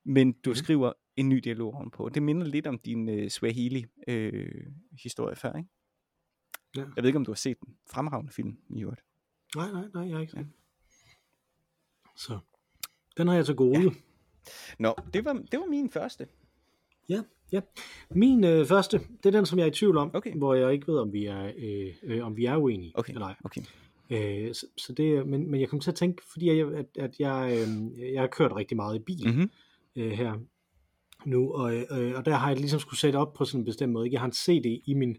[0.03, 0.55] men du mm.
[0.55, 2.09] skriver en ny dialog på.
[2.09, 5.69] Det minder lidt om din øh, Swahili-historie øh, før, ikke?
[6.75, 6.81] Ja.
[6.81, 9.01] Jeg ved ikke, om du har set den fremragende film i øvrigt.
[9.55, 10.45] Nej, nej, nej, jeg har ikke set ja.
[12.15, 12.39] Så,
[13.17, 13.81] den har jeg så gode.
[13.81, 13.89] Ja.
[14.79, 16.27] Nå, det var, det var min første.
[17.09, 17.61] Ja, ja.
[18.11, 20.37] Min øh, første, det er den, som jeg er i tvivl om, okay.
[20.37, 23.13] hvor jeg ikke ved, om vi er, øh, øh, om vi er uenige okay.
[23.13, 23.35] eller ej.
[23.43, 23.61] Okay.
[24.09, 27.19] Øh, så, så det, men, men jeg kom til at tænke, fordi jeg, at, at
[27.19, 29.49] jeg, øh, jeg har kørt rigtig meget i bil mm-hmm.
[29.95, 30.33] øh, her
[31.25, 33.93] nu, og, øh, og der har jeg ligesom skulle sætte op på sådan en bestemt
[33.93, 34.09] måde.
[34.11, 35.17] Jeg har en CD i min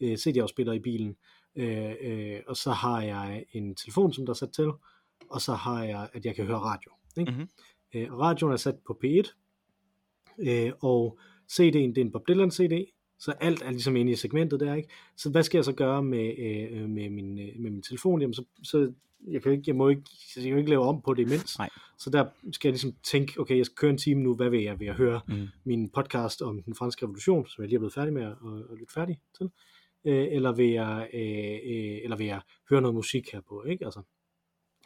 [0.00, 1.16] øh, CD-afspiller i bilen,
[1.56, 4.70] øh, øh, og så har jeg en telefon, som der er sat til,
[5.30, 6.92] og så har jeg, at jeg kan høre radio.
[7.16, 7.32] Ikke?
[7.32, 7.48] Mm-hmm.
[7.94, 9.32] Øh, radioen er sat på P1,
[10.38, 11.18] øh, og
[11.52, 12.86] CD'en, det er en Bob Dylan CD,
[13.18, 14.88] Så alt er ligesom inde i segmentet der, ikke?
[15.16, 18.20] Så hvad skal jeg så gøre med, øh, med, min, øh, med min telefon?
[18.20, 18.92] Jamen, så, så
[19.30, 20.02] jeg kan ikke, jeg må ikke,
[20.36, 21.58] jeg kan ikke lave om på det imens.
[21.58, 21.68] Nej.
[21.98, 24.62] Så der skal jeg ligesom tænke, okay, jeg skal køre en time nu, hvad vil
[24.62, 24.78] jeg?
[24.80, 25.46] Vil jeg høre Mm.
[25.64, 28.72] min podcast om den franske revolution, som jeg lige er blevet færdig med at, at,
[28.72, 29.50] at lytte færdig til?
[30.04, 33.84] Øh, eller, vil jeg, øh, øh, eller vil jeg høre noget musik her på, ikke?
[33.84, 34.00] Altså,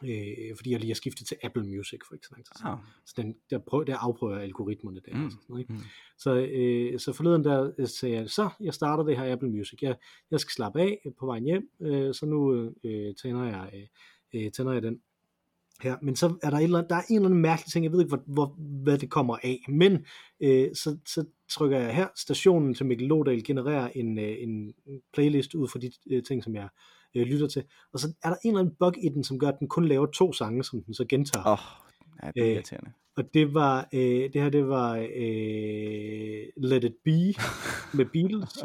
[0.05, 2.73] øh, fordi jeg lige har skiftet til Apple Music for ikke så lang tid siden.
[2.73, 2.79] Ah.
[3.07, 5.17] Så den, der, prøver, der afprøver jeg algoritmerne der.
[5.17, 5.25] Mm.
[5.25, 5.73] Altså, sådan noget, ikke?
[5.73, 5.81] Mm.
[6.19, 9.83] Så, øh, så forleden der øh, sagde jeg, så jeg starter det her Apple Music.
[9.83, 9.97] Jeg,
[10.31, 12.53] jeg skal slappe af på vejen hjem, øh, så nu
[12.85, 15.01] øh, tænder, jeg, øh, øh, tænder jeg den
[15.83, 15.97] her.
[16.03, 17.93] Men så er der, et eller andet, der er en eller anden mærkelig ting, jeg
[17.93, 19.65] ved ikke, hvor, hvor, hvad det kommer af.
[19.69, 20.07] Men
[20.41, 24.75] øh, så, så trykker jeg her, stationen til Mikkel Lodal genererer en, øh, en
[25.13, 26.69] playlist ud fra de øh, ting, som jeg
[27.17, 27.63] øh, lytter til.
[27.93, 29.85] Og så er der en eller anden bug i den, som gør, at den kun
[29.89, 31.47] laver to sange, som den så gentager.
[31.47, 31.59] Åh, oh,
[32.23, 32.91] ja, det er Øh, irriterende.
[33.17, 34.01] Og det var, øh,
[34.33, 37.35] det her, det var øh, Let It Be
[37.97, 38.59] med Beatles,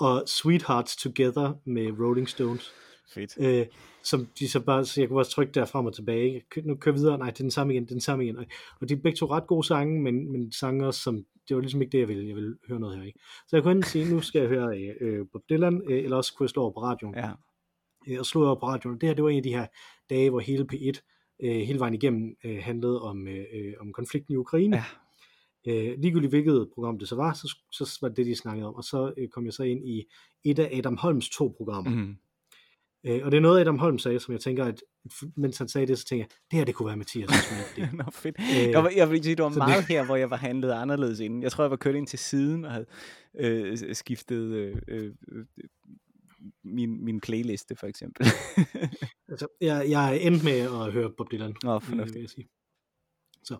[0.00, 2.72] og Sweethearts Together med Rolling Stones.
[3.14, 3.34] Fedt.
[3.40, 3.66] Øh,
[4.04, 6.42] som de så bare, så jeg kunne bare trykke der frem og tilbage.
[6.50, 8.24] Kø- Nu kører vi videre, nej, det er den samme igen, det er den samme
[8.24, 8.36] igen.
[8.36, 8.44] Og,
[8.80, 11.82] og de er begge to ret gode sange, men, men sanger, som, det var ligesom
[11.82, 12.26] ikke det, jeg ville.
[12.28, 13.18] Jeg ville høre noget her, ikke?
[13.48, 16.16] Så jeg kunne enten sige, nu skal jeg høre øh, øh, Bob Dylan, øh, eller
[16.16, 17.14] også kunne jeg slå over på radioen.
[17.14, 17.30] Ja.
[18.06, 18.98] Øh, og slå over på radioen.
[19.00, 19.66] Det her, det var en af de her
[20.10, 21.00] dage, hvor hele P1
[21.42, 24.76] øh, hele vejen igennem øh, handlede om, øh, øh, om konflikten i Ukraine.
[24.76, 24.84] Ja.
[25.68, 28.74] Øh, ligegyldigt hvilket program det så var, så, så var det det, de snakkede om.
[28.74, 30.04] Og så øh, kom jeg så ind i
[30.44, 31.90] et af Adam Holms to programmer.
[31.90, 32.16] Mm.
[33.06, 34.82] Øh, og det er noget, Adam Holm sagde, som jeg tænker, at
[35.36, 37.30] mens han sagde det, så tænker jeg, det her, det kunne være Mathias.
[37.76, 37.88] Det.
[37.92, 38.36] Nå, fedt.
[38.40, 41.20] Øh, Jeg, var, jeg vil sige, det var meget her, hvor jeg var handlet anderledes
[41.20, 41.42] inden.
[41.42, 42.86] Jeg tror, jeg var kørt ind til siden og havde
[43.38, 45.12] øh, skiftet øh, øh,
[46.64, 48.26] min, min playliste, for eksempel.
[49.30, 52.14] altså, jeg, jeg er endt med at høre Bob Dylan, Nå, øh, fornuftigt.
[52.14, 52.48] vil jeg sige.
[53.44, 53.56] Så,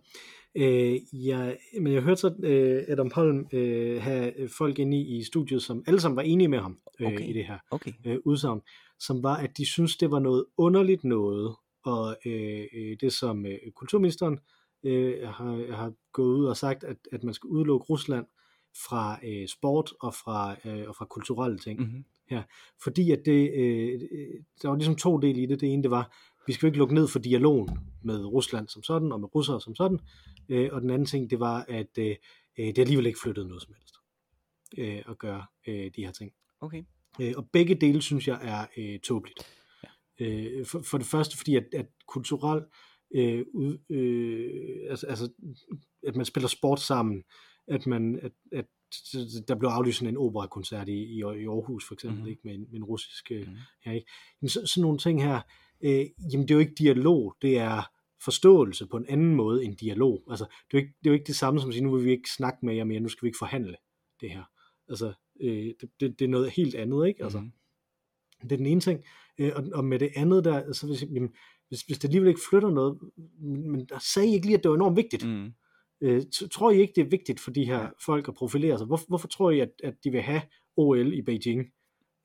[0.54, 5.22] øh, jeg, men jeg hørte så øh, Adam Holm øh, have folk inde i, i
[5.24, 7.28] studiet, som alle sammen var enige med ham øh, Okay.
[7.28, 7.58] i det her.
[7.70, 7.92] Okay.
[8.06, 8.60] øh, udsagn,
[8.98, 13.46] som var, at de synes det var noget underligt noget, og øh, øh, det som
[13.46, 14.38] øh, kulturministeren
[14.84, 18.26] øh, har, har gået ud og sagt, at, at man skal udelukke Rusland
[18.88, 21.80] fra øh, sport og fra, øh, og fra kulturelle ting.
[21.80, 22.04] Mm-hmm.
[22.82, 24.00] Fordi at det, øh,
[24.62, 25.60] der var ligesom to dele i det.
[25.60, 28.82] Det ene, det var, vi skal jo ikke lukke ned for dialogen med Rusland som
[28.82, 29.98] sådan, og med russere som sådan.
[30.48, 32.16] Øh, og den anden ting, det var, at øh,
[32.58, 33.96] øh, det alligevel ikke flyttede noget som helst
[34.78, 36.32] øh, at gøre øh, de her ting.
[36.60, 36.82] Okay.
[37.20, 39.38] Øh, og begge dele synes jeg er øh, tåbeligt.
[39.84, 39.88] Ja.
[40.26, 42.62] Øh, for, for det første fordi, at, at kulturel,
[43.14, 45.28] øh, ud, øh, altså, altså,
[46.06, 47.22] at man spiller sport sammen,
[47.68, 48.66] at man, at, at
[49.48, 52.20] der blev aflyst sådan en operakoncert i, i, i Aarhus for eksempel, Mhm.
[52.20, 52.30] mm-hmm.
[52.30, 53.56] ikke med en, med en russisk Mhm.
[53.84, 54.06] her, ikke?
[54.42, 55.40] Jamen, så, sådan nogle ting her,
[55.80, 57.90] øh, jamen det er jo ikke dialog, det er
[58.24, 60.22] forståelse på en anden måde end dialog.
[60.30, 61.96] Altså, det er jo ikke det, er jo ikke det samme som at sige, nu
[61.96, 63.76] vil vi ikke snakke med jer mere, nu skal vi ikke forhandle
[64.20, 64.44] det her.
[64.88, 67.22] Altså, øh, det, det, det er noget helt andet, ikke?
[67.24, 67.52] Altså, Mhm.
[68.42, 69.04] det er den ene ting.
[69.38, 71.34] Øh, og, og med det andet der, så hvis, jamen,
[71.68, 72.98] hvis, hvis det alligevel ikke flytter noget,
[73.40, 75.26] men, men der sagde I ikke lige, at det var enormt vigtigt.
[75.28, 75.52] Mm.
[76.00, 78.86] Øh, tror I ikke, det er vigtigt for de her folk at profilere sig?
[78.86, 80.42] Hvor, hvorfor tror I, at, at de vil have
[80.76, 81.66] OL i Beijing?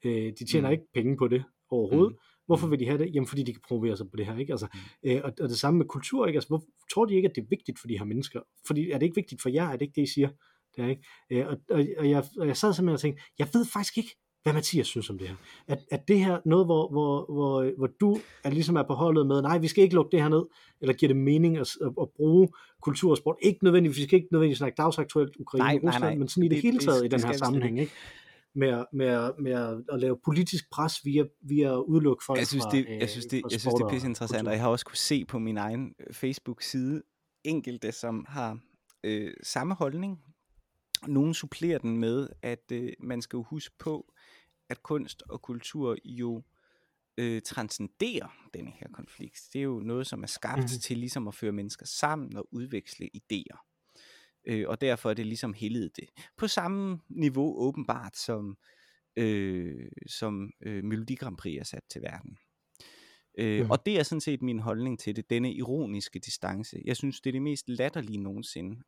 [0.06, 0.72] Øh, de tjener Mm.
[0.72, 2.12] ikke penge på det overhovedet.
[2.12, 2.16] Mm.
[2.16, 2.46] Mm.
[2.46, 2.72] Hvorfor Mm.
[2.72, 3.16] vil de have det?
[3.16, 4.54] Jamen, fordi de kan promovere sig på det her, ikke?
[4.54, 5.10] Altså, Mm.
[5.10, 6.38] øh, og, og det samme med kultur, ikke?
[6.38, 8.42] Altså, hvor, tror de ikke, at det er vigtigt for de her mennesker?
[8.68, 9.66] Fordi er det ikke vigtigt for jer?
[9.68, 10.30] Er det ikke det, I siger?
[10.76, 11.04] Det er ikke.
[11.32, 14.16] Øh, og, og, og, jeg, og jeg sad simpelthen og tænkte, jeg ved faktisk ikke,
[14.44, 15.36] hvad Mathias synes om det her.
[15.68, 19.28] At, at det her noget, hvor, hvor, hvor, hvor du er ligesom er på holdet
[19.28, 20.44] med, nej, vi skal ikke lukke det her ned,
[20.82, 22.50] eller giver det mening at, at, at bruge
[22.82, 23.36] kultur og sport.
[23.42, 26.20] Ikke nødvendigvis, vi skal ikke nødvendigvis snakke dagsaktuelt Ukraine Nej, og nej, Rusland, nej.
[26.20, 27.92] men sådan i det, Det- hele det- taget i det den skal her sammenhæng, ikke?
[28.56, 32.64] Med, med, med at, at lave politisk pres via, via at udelukke folk Jeg synes,
[32.64, 34.62] fra, det, øh, jeg synes, det, fra jeg synes, det er pisse interessant, og jeg
[34.62, 37.02] har også kunne se på min egen øh, Facebook-side
[37.44, 38.60] enkelte, som har
[39.04, 40.20] øh, samme holdning.
[41.08, 44.14] Nogle supplerer den med, at øh, man skal jo huske på,
[44.72, 46.44] at kunst og kultur jo
[47.18, 49.42] øh, transcenderer denne her konflikt.
[49.54, 50.80] Det er jo noget, som er skabt mm-hmm.
[50.82, 53.68] til ligesom at føre mennesker sammen og udveksle idéer.
[54.46, 56.10] Øh, og derfor er det ligesom heldet det.
[56.38, 58.58] På samme niveau åbenbart som,
[59.16, 62.38] øh, som øh, Melodi Grand Prix er sat til verden.
[63.38, 63.72] Øh, Mhm.
[63.72, 66.82] Og det er sådan set min holdning til det, denne ironiske distance.
[66.86, 68.82] Jeg synes, det er det mest latterlige nogensinde.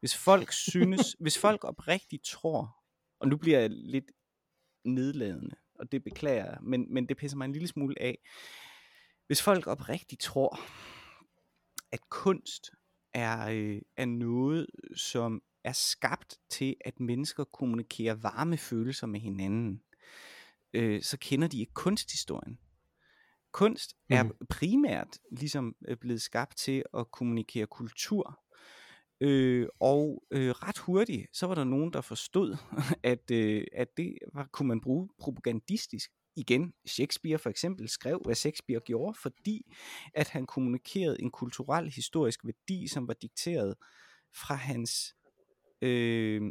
[0.00, 2.76] Hvis folk synes, hvis folk oprigtigt tror,
[3.20, 4.12] og nu bliver jeg lidt
[4.84, 8.18] nedladende, og det beklager jeg, men, men det pisser mig en lille smule af.
[9.26, 10.60] Hvis folk oprigtigt tror,
[11.92, 12.70] at kunst
[13.14, 14.66] er, øh, er noget,
[14.96, 19.82] som er skabt til, at mennesker kommunikerer varme følelser med hinanden,
[20.72, 22.58] øh, så kender de ikke kunsthistorien.
[23.52, 24.32] Kunst er Mhm.
[24.50, 28.40] primært ligesom øh, blevet skabt til at kommunikere kultur.
[29.20, 32.56] Øh, og øh, ret hurtigt, så var der nogen, der forstod,
[33.12, 36.10] at, øh, at det var, kunne man bruge propagandistisk.
[36.36, 39.72] Igen, Shakespeare for eksempel skrev, hvad Shakespeare gjorde, fordi
[40.14, 43.74] at han kommunikerede en kulturel historisk værdi, som var dikteret
[44.34, 45.14] fra hans,
[45.82, 46.42] øh,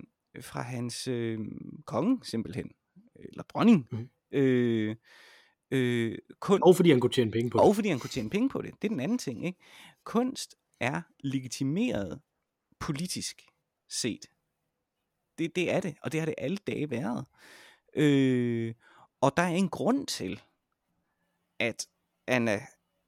[0.41, 1.39] fra hans øh,
[1.85, 2.71] konge simpelthen,
[3.15, 3.87] eller dronning.
[3.91, 4.09] Mm.
[4.31, 4.95] Øh,
[5.71, 7.65] øh, kun, og fordi han kunne tjene penge på det.
[7.65, 8.73] Og fordi han kunne tjene penge på det.
[8.81, 9.45] Det er den anden ting.
[9.45, 9.59] Ikke?
[10.03, 12.21] Kunst er legitimeret
[12.79, 13.41] politisk
[13.89, 14.25] set.
[15.37, 17.25] Det, det er det, og det har det alle dage været.
[17.95, 18.73] Øh,
[19.21, 20.41] og der er en grund til,
[21.59, 21.87] at
[22.27, 22.59] Anna,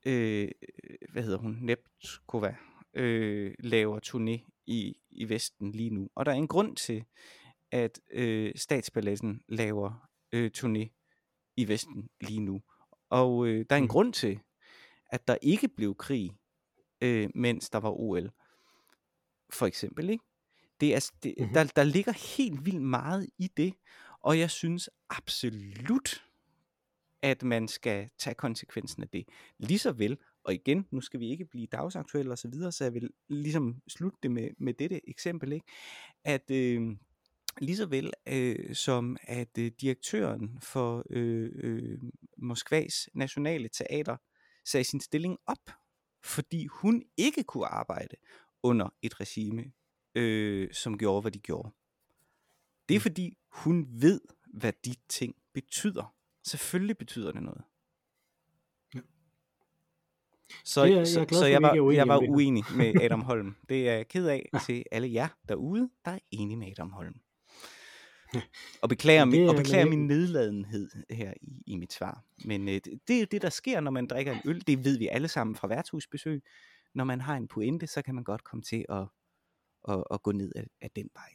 [0.05, 0.51] øh,
[1.11, 2.55] hvad hedder hun, Neptkova,
[2.93, 6.09] øh, laver turné i, i Vesten lige nu.
[6.15, 7.05] Og der er en grund til,
[7.71, 10.89] at øh, statsballetten laver øh, turné
[11.55, 12.61] i Vesten lige nu.
[13.09, 13.89] Og øh, der er en mm.
[13.89, 14.39] grund til,
[15.05, 16.31] at der ikke blev krig,
[17.01, 18.31] øh, mens der var OL
[19.53, 20.09] for eksempel.
[20.09, 20.23] Ikke?
[20.81, 21.53] Det er, det, mm-hmm.
[21.53, 23.73] der, der ligger helt vildt meget i det,
[24.19, 26.23] og jeg synes absolut,
[27.21, 29.25] at man skal tage konsekvensen af det.
[29.57, 32.83] Lige så vel, og igen, nu skal vi ikke blive dagsaktuelle og så videre, så
[32.83, 35.65] jeg vil ligesom slutte det med, med dette eksempel, ikke?
[36.23, 36.81] at øh,
[37.57, 41.99] lige så vel øh, som at øh, direktøren for øh, øh,
[42.37, 44.17] Moskvas nationale teater
[44.65, 45.69] sagde sin stilling op,
[46.23, 48.15] fordi hun ikke kunne arbejde
[48.63, 49.71] under et regime,
[50.15, 51.69] øh, som gjorde, hvad de gjorde.
[52.89, 53.01] Det er mm.
[53.01, 54.21] fordi, hun ved,
[54.53, 56.13] hvad de ting betyder.
[56.43, 57.63] Selvfølgelig betyder det noget.
[58.95, 58.99] Ja.
[60.63, 63.55] Så, det er, jeg så, glad, så jeg, var, jeg var uenig med Adam Holm.
[63.69, 64.59] Det er jeg ked af ja.
[64.59, 67.15] til alle jer derude, der er enige med Adam Holm.
[68.81, 72.23] Og beklager, min, og beklager min nedladenhed her i, i mit svar.
[72.45, 74.63] Men øh, det, det er det, der sker, når man drikker en øl.
[74.67, 76.43] Det ved vi alle sammen fra værtshusbesøg
[76.95, 79.07] når man har en pointe, så kan man godt komme til at,
[79.87, 81.29] at, at gå ned af, af den vej.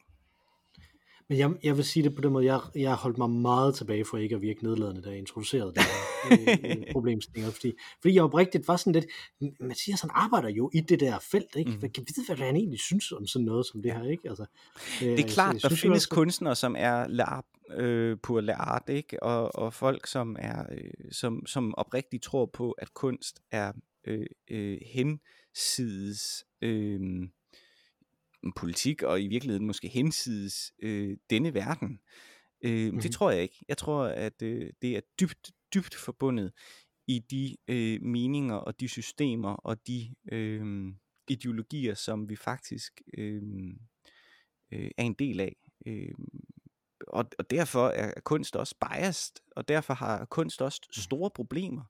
[1.29, 3.75] Men jeg, jeg vil sige det på den måde, jeg, jeg har holdt mig meget
[3.75, 8.15] tilbage for ikke at virke nedladende, da jeg introducerede det her øh, problemstillinger, fordi, fordi
[8.15, 9.07] jeg oprigtigt var sådan lidt,
[9.61, 11.71] Mathias han arbejder jo i det der felt, ikke?
[11.71, 11.79] Mm.
[11.79, 14.29] Hvad kan vide, hvad han egentlig synes om sådan noget som det her, ikke?
[14.29, 14.47] Altså,
[15.03, 18.41] øh, det er klart, jeg, jeg der findes også, kunstnere, som er la'art, øh, på
[18.41, 19.23] l'art, ikke?
[19.23, 23.73] Og, og folk, som er, øh, som, som oprigtigt tror på, at kunst er
[24.07, 27.01] øh, øh, hensides øh,
[28.57, 32.01] politik, og i virkeligheden måske hensides øh, denne verden.
[32.63, 33.01] Øh, mm.
[33.01, 33.65] Det tror jeg ikke.
[33.69, 36.53] Jeg tror, at øh, det er dybt, dybt forbundet
[37.07, 40.93] i de øh, meninger og de systemer og de øh,
[41.29, 43.43] ideologier, som vi faktisk øh,
[44.73, 45.57] øh, er en del af.
[45.87, 46.15] Øh,
[47.09, 51.03] og, og derfor er kunst også biased, og derfor har kunst også mm.
[51.03, 51.85] store problemer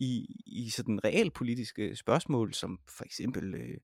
[0.00, 3.78] i, i sådan realpolitiske spørgsmål, som for eksempel øh,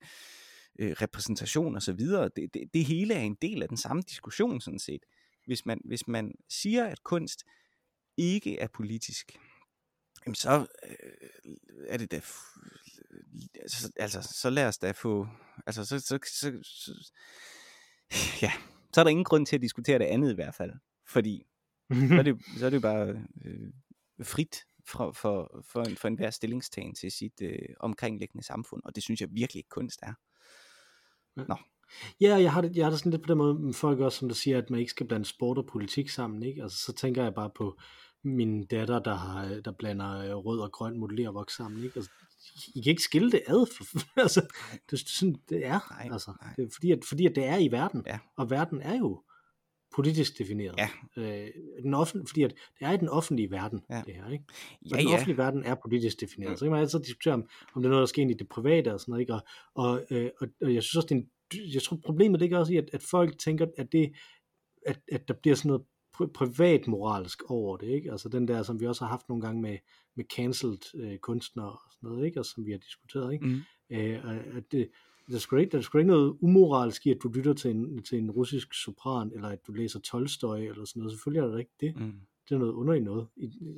[0.79, 2.31] øh, repræsentation og så videre.
[2.37, 5.05] Det, det, det hele er en del af den samme diskussion sådan set.
[5.47, 7.45] Hvis man, hvis man siger, at kunst
[8.17, 9.37] ikke er politisk,
[10.27, 11.57] jamen så øh,
[11.89, 12.21] er det da
[13.61, 15.29] altså, altså så lad os da få
[15.67, 17.13] altså så, så, så, så
[18.43, 18.53] ja,
[18.93, 20.73] så er der ingen grund til at diskutere det andet i hvert fald,
[21.09, 21.43] fordi
[22.09, 23.09] så er det, så er det bare
[23.45, 23.73] øh,
[24.23, 29.03] frit for, for, for, en, for enhver stillingstagen til sit øh, omkringliggende samfund, og det
[29.03, 30.13] synes jeg virkelig ikke kunst er.
[31.37, 31.57] Nå.
[32.21, 34.19] Ja, jeg har, det, jeg har det sådan lidt på den måde, med folk også,
[34.19, 36.63] som der siger, at man ikke skal blande sport og politik sammen, ikke?
[36.63, 37.79] Altså, så tænker jeg bare på
[38.25, 41.97] min datter, der, har, der blander øh, rød og grøn modellervoks sammen, ikke?
[41.97, 42.11] Altså,
[42.75, 43.85] I kan ikke skille det ad, for,
[44.21, 44.47] altså,
[44.91, 46.55] det, sådan, det er, nej, altså, nej.
[46.57, 48.19] Det er fordi, at, fordi at det er i verden, ja.
[48.37, 49.23] og verden er jo
[49.95, 50.75] politisk defineret.
[50.79, 50.89] Ja.
[51.17, 51.49] Øh,
[51.83, 54.03] den offentlige, fordi at det er i den offentlige verden, ja.
[54.07, 54.31] det her.
[54.31, 54.45] Ikke?
[54.85, 55.15] Og ja, den ja.
[55.15, 56.51] offentlige verden er politisk defineret.
[56.51, 56.57] Ja.
[56.57, 57.45] Så kan man altid diskutere, om,
[57.75, 59.21] om det er noget, der sker ind i det private og sådan noget.
[59.21, 59.35] Ikke?
[59.35, 59.43] Og,
[59.75, 62.73] og, øh, og, og jeg synes også, det er en, jeg tror problemet ligger også
[62.73, 64.13] i, at, at folk tænker, at, det,
[64.87, 65.83] at, at der bliver sådan noget
[66.17, 67.87] pri- privat moralsk over det.
[67.87, 68.11] Ikke?
[68.11, 69.79] Altså den der, som vi også har haft nogle gange med,
[70.17, 72.41] med cancelled øh, kunstnere og sådan noget, ikke?
[72.41, 73.33] Og som vi har diskuteret.
[73.33, 73.47] Ikke?
[73.47, 73.61] Mm.
[73.91, 74.89] Øh, at det,
[75.29, 77.71] der er sgu ikke, der er sgu ikke noget umoralsk i, at du lytter til
[77.71, 81.13] en, til en russisk sopran, eller at du læser Tolstoy, eller sådan noget.
[81.13, 81.97] Selvfølgelig er der ikke det.
[81.97, 82.13] Mm.
[82.49, 83.29] Det er noget underligt noget,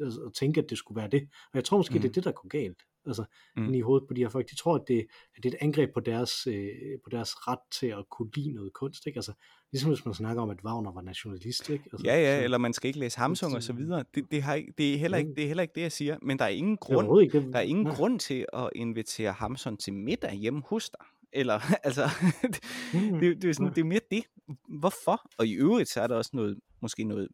[0.03, 1.23] altså, at tænke, at det skulle være det.
[1.23, 2.01] Og jeg tror måske, mm.
[2.01, 2.83] det er det, der går galt.
[3.07, 3.25] Altså,
[3.57, 3.75] mm.
[3.75, 4.51] i hovedet på de her folk.
[4.51, 6.69] De tror, at det, at det er et angreb på deres, øh,
[7.05, 9.07] på deres ret til at kunne lide noget kunst.
[9.07, 9.19] Ikke?
[9.19, 9.33] Altså,
[9.73, 11.71] ligesom hvis man snakker om, at Wagner var nationalist.
[11.71, 11.85] Ikke?
[11.93, 14.05] Altså, ja, ja, så, eller man skal ikke læse Hamsung og så videre.
[14.15, 16.17] Det, det, har, det, er heller ikke, det er heller ikke det, jeg siger.
[16.23, 19.77] Men der er ingen grund, ikke, det, der er ingen grund til at invitere Hamsun
[19.77, 21.07] til middag hjemme hos dig.
[21.33, 22.03] Eller, altså,
[22.43, 22.61] det,
[22.95, 23.21] mm.
[23.21, 24.25] det, det, er sådan, det er mere det.
[24.69, 25.31] Hvorfor?
[25.39, 27.29] Og i øvrigt, så er der også noget, måske noget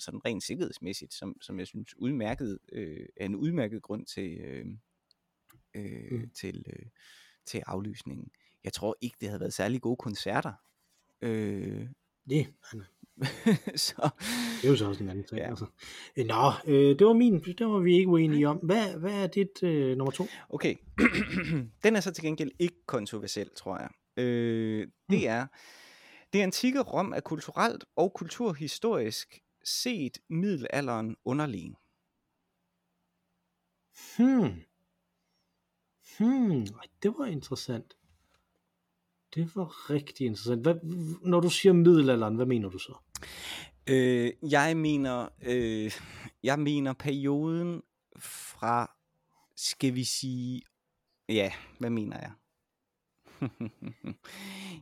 [0.00, 4.66] sådan rent sikkerhedsmæssigt, som, som jeg synes udmærket, øh, er en udmærket grund til, øh,
[5.74, 6.30] øh, mm.
[6.30, 6.86] til, øh,
[7.46, 8.28] til aflysningen.
[8.64, 10.52] jeg tror ikke, det havde været særlig gode koncerter.
[11.22, 11.86] Øh,
[12.28, 12.84] Det, nej,
[13.86, 14.10] så,
[14.62, 15.40] det er jo så også en anden ting.
[15.40, 15.48] Ja.
[15.48, 15.66] Altså.
[16.16, 18.56] Øh, Nå, øh, det var min, det var vi ikke uenige om.
[18.56, 20.26] Hvad, hvad er dit øh, nummer to?
[20.48, 20.74] okay,
[21.84, 23.90] den er så til gengæld ikke kontroversiel, tror jeg.
[24.16, 25.46] Øh, det er,
[26.32, 31.76] det antikke Rom er kulturelt og kulturhistorisk set middelalderen underlegen.
[34.16, 34.62] Hmm.
[36.18, 36.66] Hmm,
[37.02, 37.96] det var interessant.
[39.34, 40.62] Det var rigtig interessant.
[40.62, 40.74] Hvad,
[41.22, 42.98] når du siger middelalderen, hvad mener du så?
[43.86, 45.92] Øh, jeg mener, øh,
[46.42, 47.82] jeg mener perioden
[48.18, 48.96] fra,
[49.56, 50.62] skal vi sige,
[51.28, 52.32] ja, hvad mener jeg?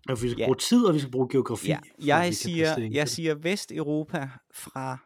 [0.08, 0.42] Altså, vi skal Ja.
[0.42, 0.46] ja.
[0.46, 1.68] bruge tid, og vi skal bruge geografi.
[1.68, 3.08] ja, jeg siger, jeg det.
[3.08, 4.98] siger Vesteuropa fra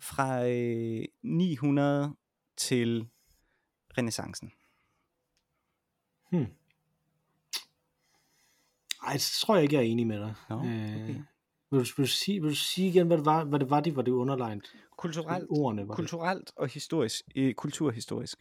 [0.00, 2.14] fra øh, 900
[2.56, 3.08] til
[3.98, 4.52] renaissancen.
[6.30, 6.46] Hmm.
[9.06, 10.34] Ej, det tror jeg ikke, jeg er enig med dig.
[10.50, 11.00] Nå, okay.
[11.00, 11.14] Øh, vil,
[11.70, 13.96] du, vil, du sige, vil du sige igen, hvad det var, hvad det var, de
[13.96, 14.72] var det underlegnet?
[14.96, 15.96] Kulturelt, Ordene var det.
[15.96, 18.38] kulturelt og historisk, øh, kulturhistorisk.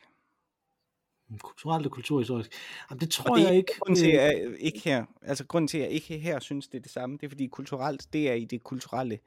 [1.42, 2.52] Kulturelt og kulturhistorisk.
[2.90, 3.74] Jamen, det tror Og det er jeg ikke.
[3.80, 6.68] Grunden til, øh, at jeg ikke her, altså grunden til, at jeg ikke her synes,
[6.68, 9.20] det er det samme, det er fordi kulturelt, det er i det kulturelle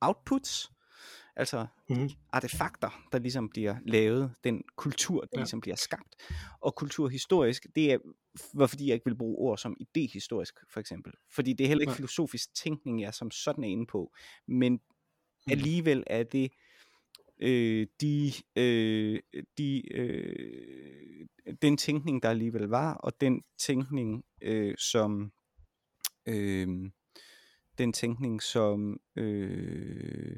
[0.00, 0.72] outputs,
[1.36, 2.10] altså Mhm.
[2.32, 5.38] artefakter, der ligesom bliver lavet, den kultur, der ja.
[5.38, 5.40] Ja.
[5.42, 6.16] ligesom bliver skabt.
[6.60, 7.98] Og kulturhistorisk, det er,
[8.54, 11.12] var fordi jeg ikke vil bruge ord som idehistorisk, for eksempel.
[11.30, 11.96] Fordi det er heller ikke Nej.
[11.96, 14.12] filosofisk tænkning, jeg som sådan er inde på,
[14.48, 14.80] men Mhm.
[15.50, 16.50] alligevel er det
[17.38, 19.20] øh, de, øh,
[19.58, 21.26] de, øh,
[21.62, 25.32] den tænkning, der alligevel var, og den tænkning, øh, som
[26.26, 26.68] øh,
[27.78, 30.36] den tænkning, som øh,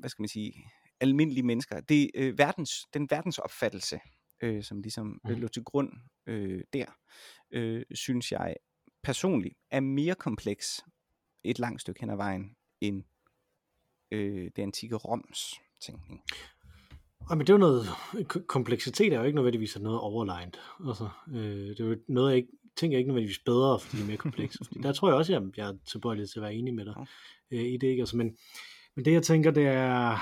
[0.00, 0.64] hvad skal man sige,
[1.00, 4.00] almindelige mennesker, det øh, verdens, den verdensopfattelse,
[4.42, 5.40] øh, som ligesom øh, Mhm.
[5.40, 5.92] lå til grund
[6.26, 6.86] øh, der,
[7.50, 8.56] øh, synes jeg
[9.02, 10.84] personligt er mere kompleks
[11.44, 13.04] et langt stykke hen ad vejen end
[14.12, 16.22] øh, det antikke Roms tænkning.
[17.30, 17.86] Ej, men det er jo noget,
[18.46, 20.60] kompleksitet er jo ikke nødvendigvis noget overlegnet.
[20.86, 24.02] Altså, øh, det er jo noget, jeg ikke, ting er ikke nødvendigvis bedre, fordi de
[24.02, 24.58] er mere komplekse.
[24.66, 26.94] fordi der tror jeg også, jeg, jeg er tilbøjelig til at være enig med dig
[27.50, 27.86] øh, i det.
[27.86, 28.00] Ikke?
[28.00, 28.36] Altså, men,
[28.94, 30.18] men det jeg tænker, det er...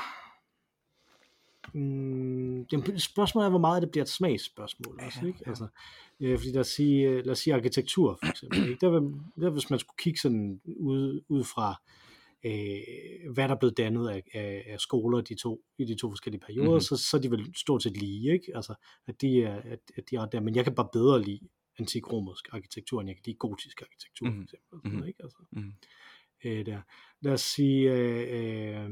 [1.75, 5.39] Mm, jamen, spørgsmålet er, hvor meget det bliver et smagsspørgsmål Ja, også, ikke?
[5.47, 5.51] ja.
[5.51, 5.67] Altså,
[6.21, 8.69] øh, fordi lad os sige, øh, lad os sige arkitektur, for eksempel.
[8.69, 8.81] Ikke?
[8.81, 11.83] Der, vil, der, hvis man skulle kigge sådan ud, ud fra,
[12.45, 16.11] øh, hvad der er blevet dannet af, af, af skoler de to, i de to
[16.11, 16.71] forskellige perioder, Mhm.
[16.73, 16.81] mm-hmm.
[16.81, 18.53] så, så er de vel stort set lige, ikke?
[18.57, 18.75] Altså,
[19.07, 20.41] at de er, at, at de er der.
[20.41, 21.41] Men jeg kan bare bedre lide
[21.79, 24.37] antik-romersk arkitektur, end jeg kan lide gotisk arkitektur, Mhm.
[24.37, 24.79] for eksempel.
[24.85, 25.09] Sådan, Mhm.
[25.09, 25.23] ikke?
[25.23, 25.73] Altså, Mhm.
[26.45, 26.81] øh, der.
[27.21, 28.91] Lad os sige, øh, øh,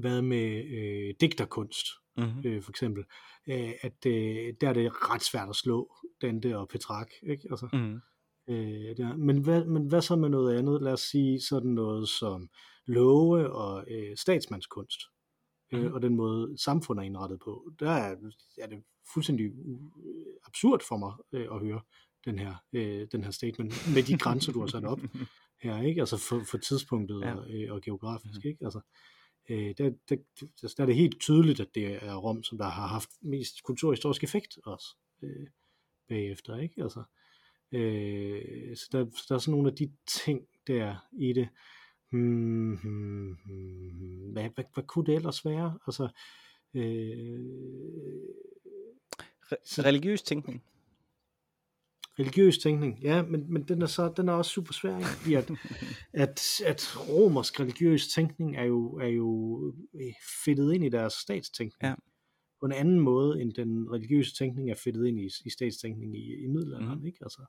[0.00, 2.42] hvad med øh, digterkunst, Mm-hmm.
[2.46, 3.04] øh, for eksempel,
[3.48, 7.48] øh, at øh, der er det ret svært at slå Dante og Petrak, ikke?
[7.50, 8.00] Altså, Mm-hmm.
[8.48, 9.16] Øh, der.
[9.16, 10.82] Men, hvad, men hvad så med noget andet?
[10.82, 12.48] Lad os sige sådan noget som
[12.86, 15.00] love og øh, statsmandskunst,
[15.72, 15.92] øh, Mhm.
[15.94, 17.70] og den måde samfundet er indrettet på.
[17.80, 18.16] Der er,
[18.58, 18.82] er det
[19.14, 21.80] fuldstændig u- absurd for mig øh, at høre
[22.24, 25.00] den her, øh, den her statement med de grænser, du har sat op
[25.62, 26.00] her, ikke?
[26.00, 27.28] Altså for, for tidspunktet Ja.
[27.28, 27.34] ja.
[27.36, 28.42] og, øh, og geografisk, Mhm.
[28.44, 28.48] mm.
[28.50, 28.64] ikke?
[28.64, 28.80] Altså,
[29.50, 32.64] øh, der, der, der, der er det helt tydeligt, at det er Rom, som der
[32.64, 34.86] har haft mest kulturhistorisk effekt også
[35.22, 35.46] øh,
[36.08, 36.82] bagefter, ikke?
[36.82, 37.02] Altså,
[37.72, 41.48] øh, så, der, så der er sådan nogle af de ting der i det.
[42.10, 45.78] Hmm, hmm, hmm, hvad, hvad, hvad kunne det ellers være?
[45.86, 46.08] Altså,
[46.74, 47.40] øh,
[49.52, 50.62] Re- religiøs tænkning.
[52.18, 55.08] religiøs tænkning, ja, men, men den er så den er også super svær, ikke?
[55.08, 55.50] fordi at,
[56.12, 59.58] at, at romersk religiøs tænkning er jo, er jo
[59.94, 60.12] øh,
[60.44, 61.82] fedtet ind i deres statstænkning.
[61.82, 61.94] Ja.
[62.60, 66.44] På en anden måde, end den religiøse tænkning er fedtet ind i, i statstænkning i,
[66.44, 67.06] i middelalderen, Mhm.
[67.06, 67.18] ikke?
[67.22, 67.42] Altså,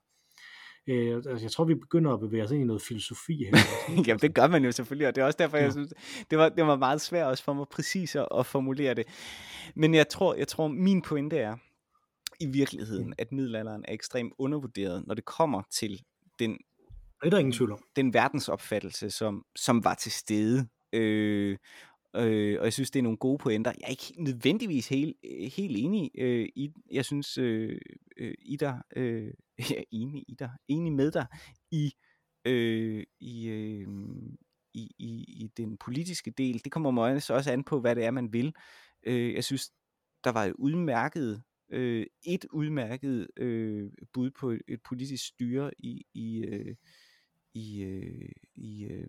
[0.86, 3.56] øh, altså, jeg tror, vi begynder at bevæge os ind i noget filosofi her.
[4.06, 5.70] Jamen det gør man jo selvfølgelig, og det er også derfor, jeg Ja.
[5.70, 5.92] synes,
[6.30, 9.06] det var, det var meget svært også for mig præcis at, at formulere det.
[9.76, 11.56] Men jeg tror, jeg tror, min pointe er
[12.40, 16.00] i virkeligheden, at middelalderen er ekstremt undervurderet, når det kommer til
[16.38, 16.58] den
[17.20, 17.82] det er der ingen tvivl om.
[17.96, 20.68] den verdensopfattelse, som, som var til stede.
[20.92, 21.56] Øh,
[22.16, 23.72] øh, og jeg synes, det er nogle gode pointer.
[23.80, 27.80] Jeg er ikke nødvendigvis helt, øh, helt enig øh, i, jeg synes, øh,
[28.16, 29.32] øh, i dig, øh,
[29.70, 31.26] jeg er enig i dig, enig med dig
[31.70, 31.92] i,
[32.44, 33.86] øh, i, øh,
[34.74, 36.64] i, i, i den politiske del.
[36.64, 38.54] Det kommer mig også også an på, hvad det er, man vil.
[39.06, 39.70] Øh, jeg synes,
[40.24, 46.06] der var et udmærket, øh, et udmærket øh, bud på et, et politisk styre i,
[46.14, 46.74] i, øh,
[47.54, 49.06] i, øh, i, øh,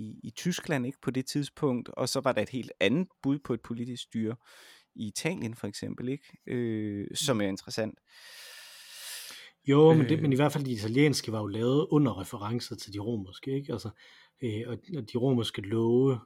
[0.00, 3.38] i, i Tyskland ikke på det tidspunkt, og så var der et helt andet bud
[3.38, 4.36] på et politisk styre
[4.94, 6.38] i Italien for eksempel, ikke?
[6.46, 7.98] Øh, som er interessant.
[9.68, 10.22] Jo, men, det, øh.
[10.22, 13.72] men i hvert fald de italienske var jo lavet under referencer til de romerske, ikke?
[13.72, 13.90] Altså,
[14.42, 14.78] øh, og,
[15.12, 16.18] de romerske love,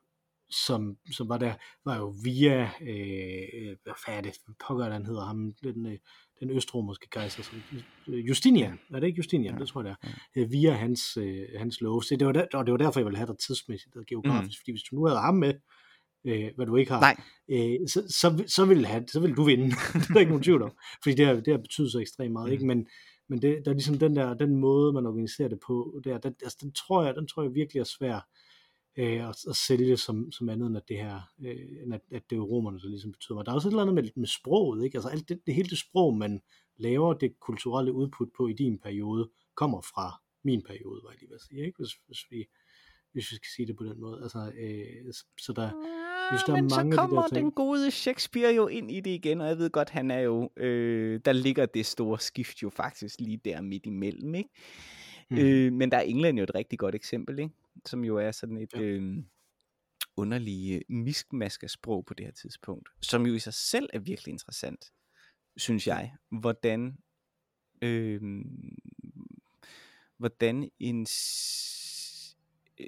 [0.51, 1.55] som, som var der,
[1.85, 4.33] var jo via, øh, hvad er det,
[4.66, 5.99] pokker han hedder ham, den, øh,
[6.41, 7.62] den østromerske kejser, som,
[8.07, 9.61] Justinian, er det ikke Justinian, ja.
[9.61, 9.95] det tror jeg
[10.35, 12.03] det er, øh, via hans, øh, hans love.
[12.03, 14.59] Så det var, der, og det var derfor, jeg ville have dig tidsmæssigt og geografisk,
[14.59, 14.61] mm.
[14.61, 15.55] fordi hvis du nu havde ham med,
[16.26, 17.16] øh, hvad du ikke har, Nej.
[17.49, 19.64] Øh, så, så, så, vil have, så vil du vinde.
[19.95, 20.72] det er der ikke nogen tvivl om.
[21.03, 22.49] Fordi det har, det har betydet så ekstremt meget.
[22.49, 22.53] Mm.
[22.53, 22.66] Ikke?
[22.66, 22.87] Men,
[23.28, 26.35] men det, der er ligesom den der den måde, man organiserer det på, der, den,
[26.43, 28.26] altså, den, tror jeg, den tror jeg virkelig er svær
[28.97, 32.22] øh, at, at, sælge som, som andet end at det her, øh, end at, at
[32.30, 33.47] det er romerne, der ligesom betyder meget.
[33.47, 34.97] Der er også et eller andet med, med sproget, ikke?
[34.97, 36.42] Altså alt det, det hele det sprog, man
[36.76, 41.28] laver det kulturelle udput på i din periode, kommer fra min periode, var jeg lige
[41.30, 41.78] ved at sige, ikke?
[41.78, 42.45] Hvis, hvis vi
[43.14, 44.22] hvis vi skal sige det på den måde.
[44.22, 45.70] Altså, øh, så der,
[46.32, 47.45] hvis der men er mange så kommer de der ting.
[47.45, 50.51] den gode Shakespeare jo ind i det igen, og jeg ved godt, han er jo,
[50.57, 54.51] øh, der ligger det store skift jo faktisk lige der midt imellem, ikke?
[55.30, 55.38] Mm.
[55.38, 57.55] Øh, men der er England jo et rigtig godt eksempel, ikke?
[57.87, 58.72] Som jo er sådan et...
[58.72, 58.81] Ja.
[58.81, 59.25] Øh,
[60.16, 64.93] underlige miskmask sprog på det her tidspunkt, som jo i sig selv er virkelig interessant,
[65.57, 66.14] synes jeg.
[66.31, 66.99] Hvordan,
[67.83, 68.22] øh,
[70.18, 71.07] hvordan en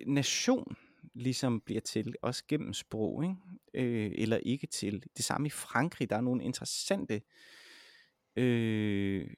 [0.07, 0.77] nation
[1.15, 3.37] ligesom bliver til, også gennem sprog, ikke?
[3.75, 5.03] Øh, eller ikke til.
[5.17, 7.23] Det samme i Frankrig, der er nogle interessante
[8.37, 9.31] øh,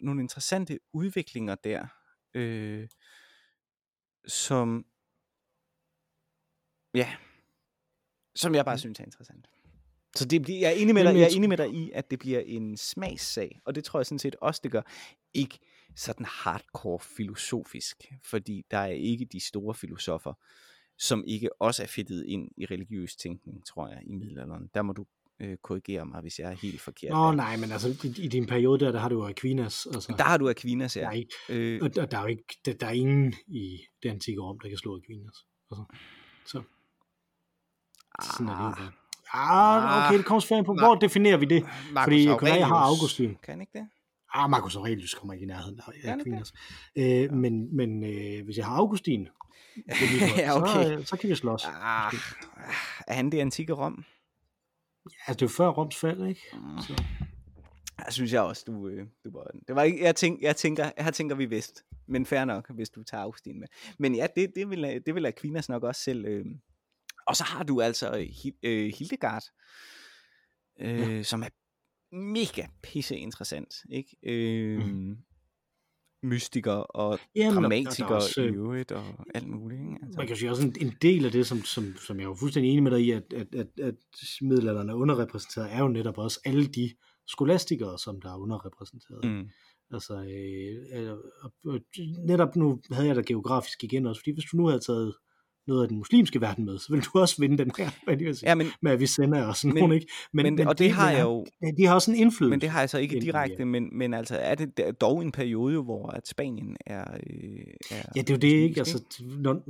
[0.00, 1.86] nogle interessante udviklinger der,
[2.34, 2.88] øh,
[4.26, 4.86] som
[6.94, 7.14] ja,
[8.34, 9.48] som jeg bare synes er interessant.
[10.16, 12.10] Så det bliver, jeg, er enig med dig, jeg er enig med dig i, at
[12.10, 14.82] det bliver en smagssag, og det tror jeg sådan set også, det gør.
[15.34, 15.58] Ikke
[15.96, 20.34] sådan hardcore filosofisk, fordi der er ikke de store filosofer,
[20.98, 24.70] som ikke også er fedtet ind i religiøs tænkning, tror jeg, i middelalderen.
[24.74, 25.06] Der må du
[25.42, 27.10] øh, korrigere mig, hvis jeg er helt forkert.
[27.10, 29.86] Nå nej, men altså i, i din periode der, der har du jo Aquinas.
[29.94, 31.02] Altså, der har du Aquinas, ja.
[31.02, 34.40] Nej, øh, og der, der, er jo ikke, der, der er ingen i det antikke
[34.40, 35.46] Rom, der kan slå Aquinas.
[35.70, 35.84] Altså,
[36.46, 36.62] så.
[38.22, 38.92] Sådan er det jo ah.
[39.34, 40.74] Ah, okay, det kommer selvfølgelig på.
[40.74, 41.62] Hvor definerer vi det?
[41.92, 42.58] Marcus Fordi Aurelius.
[42.58, 43.36] jeg har Augustin.
[43.42, 43.88] Kan ikke det?
[44.34, 46.52] Ah, Marcus Aurelius kommer ikke i nærheden af Aquinas.
[46.96, 49.28] Øh, men men øh, hvis jeg har Augustin,
[50.38, 50.98] ja, okay.
[50.98, 51.64] så, så kan vi slås.
[51.64, 52.12] Ah,
[53.06, 54.04] er han det antikke Rom?
[55.28, 56.40] Ja, det jo før Roms fald, ikke?
[56.52, 56.78] Mm.
[56.78, 57.02] Så.
[58.04, 60.90] Jeg synes jeg også, du, øh, du var, det var ikke, jeg, tænk, jeg tænker,
[60.98, 63.68] her tænker vi vest, men fair nok, hvis du tager Augustin med.
[63.98, 66.46] Men ja, det, det, vil, det vil Aquinas nok også selv, øh,
[67.26, 68.28] og så har du altså
[68.62, 69.42] øh, Hildegard,
[70.80, 71.22] øh, ja.
[71.22, 71.48] som er
[72.16, 74.16] mega pisse interessant, ikke?
[74.22, 75.16] Øh, mm.
[76.22, 79.04] Mystiker og Jamen, dramatiker der, der også, i øh, øvrigt og
[79.34, 79.80] alt muligt.
[79.80, 79.98] Ikke?
[80.02, 80.18] Altså.
[80.18, 82.70] Man kan sige også en, en del af det, som, som, som jeg er fuldstændig
[82.70, 83.94] enig med dig i, at, at, at, at
[84.40, 86.90] middelalderen er underrepræsenteret, er jo netop også alle de
[87.26, 89.24] skolastikere, som der er underrepræsenteret.
[89.24, 89.48] Mm.
[89.92, 91.16] Altså, øh,
[91.66, 91.80] øh,
[92.26, 95.14] netop nu havde jeg da geografisk igen også, fordi hvis du nu havde taget
[95.66, 98.36] noget af den muslimske verden med, så vil du også vinde den her, hvad jeg
[98.36, 100.06] sige, ja, men, med sender og sådan men, nogen, ikke?
[100.32, 101.46] Men, men, men og det, det har jeg jo...
[101.76, 102.50] De har også en indflydelse.
[102.50, 103.64] Men det har jeg så ikke direkte, ja.
[103.64, 107.04] men, men altså er det dog en periode, hvor at Spanien er...
[107.12, 107.60] Øh,
[107.90, 108.80] er ja, det er jo det, ikke?
[108.80, 109.62] Altså, når,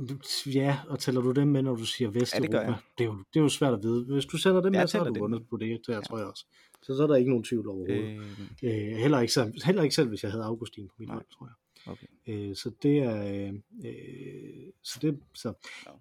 [0.53, 2.57] ja, og tæller du dem med, når du siger Vesteuropa?
[2.57, 4.05] Ja, det, det, er jo, det er jo svært at vide.
[4.05, 5.99] Hvis du sender dem med, så har du vundet på det, det ja.
[5.99, 6.45] tror jeg også.
[6.83, 8.21] Så, så er der ikke nogen tvivl overhovedet.
[8.63, 8.91] Øh...
[8.91, 9.33] Øh, heller, ikke,
[9.65, 11.53] heller ikke selv, hvis jeg havde Augustin på min hånd, tror jeg.
[11.87, 12.07] Okay.
[12.27, 13.47] Øh, så det er,
[13.85, 15.53] øh, så det, så,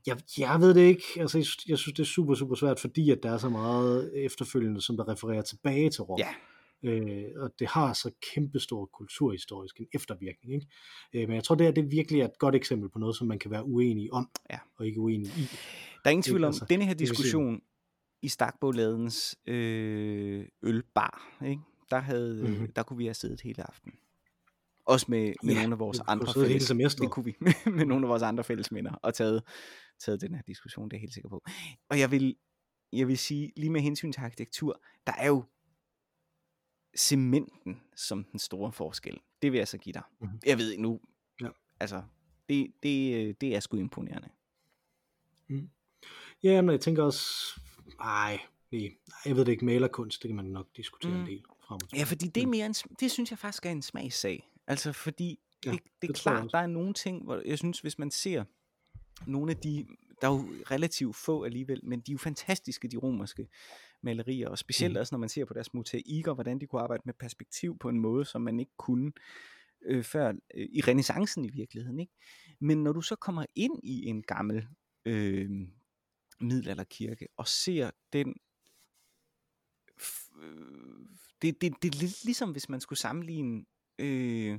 [0.06, 3.10] jeg, jeg ved det ikke, altså jeg, jeg synes det er super, super svært, fordi
[3.10, 6.18] at der er så meget efterfølgende, som der refererer tilbage til Rom.
[6.18, 6.34] Ja.
[6.84, 10.54] Øh, og det har så kæmpestor kulturhistorisk en eftervirkning.
[10.54, 10.66] Ikke?
[11.14, 13.26] Øh, men jeg tror, det er, det virkelig er et godt eksempel på noget, som
[13.26, 14.58] man kan være uenig om, ja.
[14.76, 15.42] og ikke uenig i.
[16.04, 17.60] Der er ingen tvivl om, altså, denne her diskussion
[18.22, 21.62] i Stakboladens øh, ølbar, ikke?
[21.90, 22.72] Der, havde, mm-hmm.
[22.72, 23.92] der kunne vi have siddet hele aften.
[24.86, 27.34] Også med, med ja, nogle af vores andre fælles, det kunne vi,
[27.76, 29.42] med nogle af vores andre fællesminder, og taget,
[30.04, 31.42] taget den her diskussion, det er jeg helt sikker på.
[31.90, 32.36] Og jeg vil,
[32.92, 35.44] jeg vil sige, lige med hensyn til arkitektur, der er jo
[36.96, 39.18] cementen som den store forskel.
[39.42, 40.02] Det vil jeg så give dig.
[40.20, 40.38] Mm-hmm.
[40.46, 41.00] Jeg ved nu,
[41.40, 41.48] ja.
[41.80, 42.02] altså,
[42.48, 44.28] det, det, det er sgu imponerende.
[45.48, 45.70] Mm.
[46.42, 47.60] Ja, men jeg tænker også,
[48.00, 48.40] ej,
[48.72, 48.90] nej,
[49.24, 51.20] jeg ved det ikke, malerkunst, det kan man nok diskutere mm.
[51.20, 53.82] en del frem Ja, fordi det, er mere en, det synes jeg faktisk er en
[53.82, 54.51] smagssag.
[54.66, 57.80] Altså fordi, ja, det, det er det klart, der er nogle ting, hvor jeg synes,
[57.80, 58.44] hvis man ser
[59.26, 59.86] nogle af de,
[60.20, 63.48] der er jo relativt få alligevel, men de er jo fantastiske, de romerske
[64.02, 65.00] malerier, og specielt mm.
[65.00, 68.00] også, når man ser på deres mosaikker, hvordan de kunne arbejde med perspektiv på en
[68.00, 69.12] måde, som man ikke kunne
[69.84, 72.00] øh, før øh, i renaissancen i virkeligheden.
[72.00, 72.12] Ikke?
[72.60, 74.66] Men når du så kommer ind i en gammel
[75.04, 75.50] øh,
[76.40, 78.34] middelalderkirke og ser den
[80.42, 81.06] øh,
[81.42, 83.64] det, det, det er lidt ligesom hvis man skulle sammenligne
[83.98, 84.58] øh,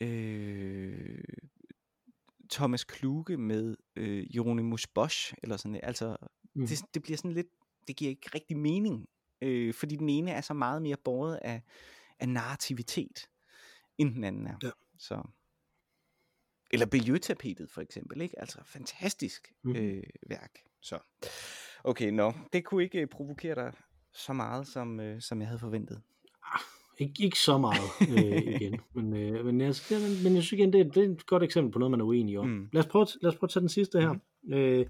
[0.00, 1.24] øh,
[2.50, 5.80] Thomas Kluge med øh, Hieronymus Bosch, eller sådan.
[5.82, 6.16] Altså,
[6.54, 6.66] mm.
[6.66, 7.46] det, det bliver sådan lidt,
[7.88, 9.08] det giver ikke rigtig mening,
[9.42, 11.62] øh, fordi den ene er så meget mere båret af,
[12.18, 13.28] af narrativitet,
[13.98, 14.56] end den anden er.
[14.62, 14.70] Ja.
[14.98, 15.22] Så.
[16.72, 18.40] Eller Belleux-tapetet for eksempel, ikke?
[18.40, 19.76] Altså fantastisk mm.
[19.76, 20.58] øh, værk.
[20.80, 20.98] Så.
[21.84, 22.30] Okay, nå.
[22.30, 22.38] No.
[22.52, 23.72] Det kunne ikke øh, provokere dig
[24.12, 26.02] så meget, som, øh, som jeg havde forventet.
[26.42, 26.60] Ah,
[27.00, 30.72] ikke, ikke så meget øh, igen, men, øh, men, jeg, men, men jeg synes igen,
[30.72, 32.48] det, er, det er et godt eksempel på noget, man er uenig om.
[32.48, 32.68] Mm.
[32.72, 34.12] Lad, os prøve, lad os prøve at tage den sidste her.
[34.42, 34.52] Mm.
[34.52, 34.86] Øh,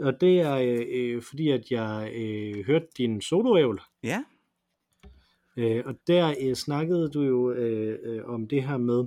[0.00, 3.80] og det er øh, fordi, at jeg øh, hørte din soloævl.
[4.02, 4.24] Ja.
[5.56, 9.04] Øh, og der øh, snakkede du jo øh, øh, om det her med,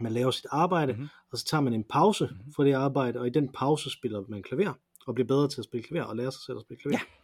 [0.00, 1.08] man laver sit arbejde, mm-hmm.
[1.32, 2.52] og så tager man en pause mm-hmm.
[2.52, 4.72] fra det arbejde, og i den pause spiller man klaver,
[5.06, 6.98] og bliver bedre til at spille klaver, og lærer sig selv at spille klaver.
[6.98, 7.23] Ja.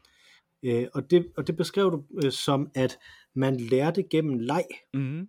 [0.62, 2.98] Øh, og, det, og det beskrev du øh, som, at
[3.34, 4.64] man lærte gennem leg.
[4.94, 5.28] Mm-hmm.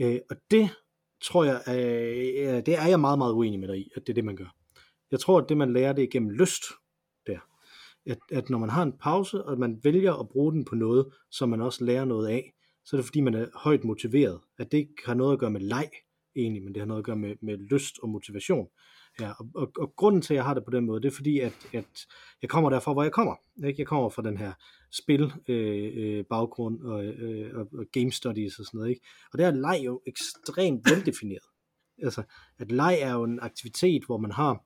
[0.00, 0.70] Øh, og det
[1.22, 4.14] tror jeg, øh, det er jeg meget, meget uenig med dig i, at det er
[4.14, 4.56] det, man gør.
[5.10, 6.64] Jeg tror, at det, man lærer, det er gennem lyst
[7.26, 7.38] der.
[8.06, 11.12] At, at når man har en pause, og man vælger at bruge den på noget,
[11.30, 12.52] som man også lærer noget af,
[12.84, 14.40] så er det fordi, man er højt motiveret.
[14.58, 15.90] At det ikke har noget at gøre med leg,
[16.36, 18.68] egentlig, men det har noget at gøre med, med lyst og motivation.
[19.20, 21.16] Ja, og, og, og grunden til, at jeg har det på den måde, det er
[21.16, 22.06] fordi, at, at
[22.42, 23.34] jeg kommer derfra, hvor jeg kommer.
[23.66, 23.80] Ikke?
[23.80, 24.52] Jeg kommer fra den her
[24.92, 28.90] spil øh, øh, baggrund og, øh, og, og game studies og sådan noget.
[28.90, 29.06] Ikke?
[29.32, 31.44] Og der er leg jo ekstremt veldefineret.
[32.02, 32.22] Altså,
[32.58, 34.64] at leg er jo en aktivitet, hvor man har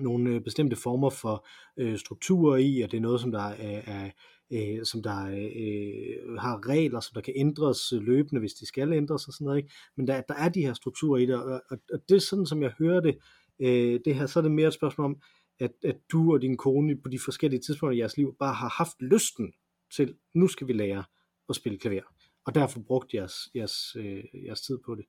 [0.00, 1.46] nogle øh, bestemte former for
[1.76, 4.10] øh, strukturer i, og det er noget, som der er, er
[4.52, 8.92] øh, som der øh, har regler, som der kan ændres øh, løbende, hvis de skal
[8.92, 9.58] ændres og sådan noget.
[9.58, 9.70] Ikke?
[9.96, 12.46] Men der, der er de her strukturer i det, og, og, og det er sådan,
[12.46, 13.18] som jeg hører det,
[13.60, 15.22] øh, det her, så er det mere et spørgsmål om,
[15.60, 18.74] at, at du og din kone på de forskellige tidspunkter i jeres liv bare har
[18.78, 19.52] haft lysten
[19.96, 21.04] til, nu skal vi lære
[21.48, 22.14] at spille klaver.
[22.46, 25.04] Og derfor brugt jeres, jeres, øh, jeres tid på det.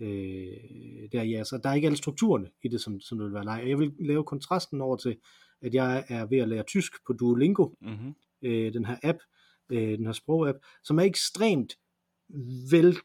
[0.00, 3.34] Øh, der, ja, så der er ikke alle strukturerne i det, som, som det vil
[3.34, 3.64] være nej.
[3.66, 5.16] Jeg vil lave kontrasten over til,
[5.62, 8.14] at jeg er ved at lære tysk på Duolingo, mm-hmm.
[8.42, 9.18] øh, den her app,
[9.70, 11.78] øh, den her sprogapp, som er ekstremt
[12.70, 12.96] vel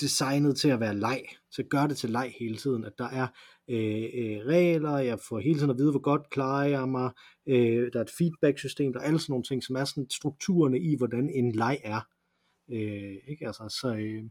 [0.00, 3.26] designet til at være leg, så gør det til leg hele tiden, at der er
[3.68, 7.10] øh, øh, regler, jeg får hele tiden at vide, hvor godt klarer jeg mig,
[7.48, 10.80] øh, der er et feedback-system, der er alle sådan nogle ting, som er sådan strukturerne
[10.80, 12.00] i, hvordan en leg er.
[12.70, 13.46] Øh, ikke?
[13.46, 14.24] Altså, så, øh,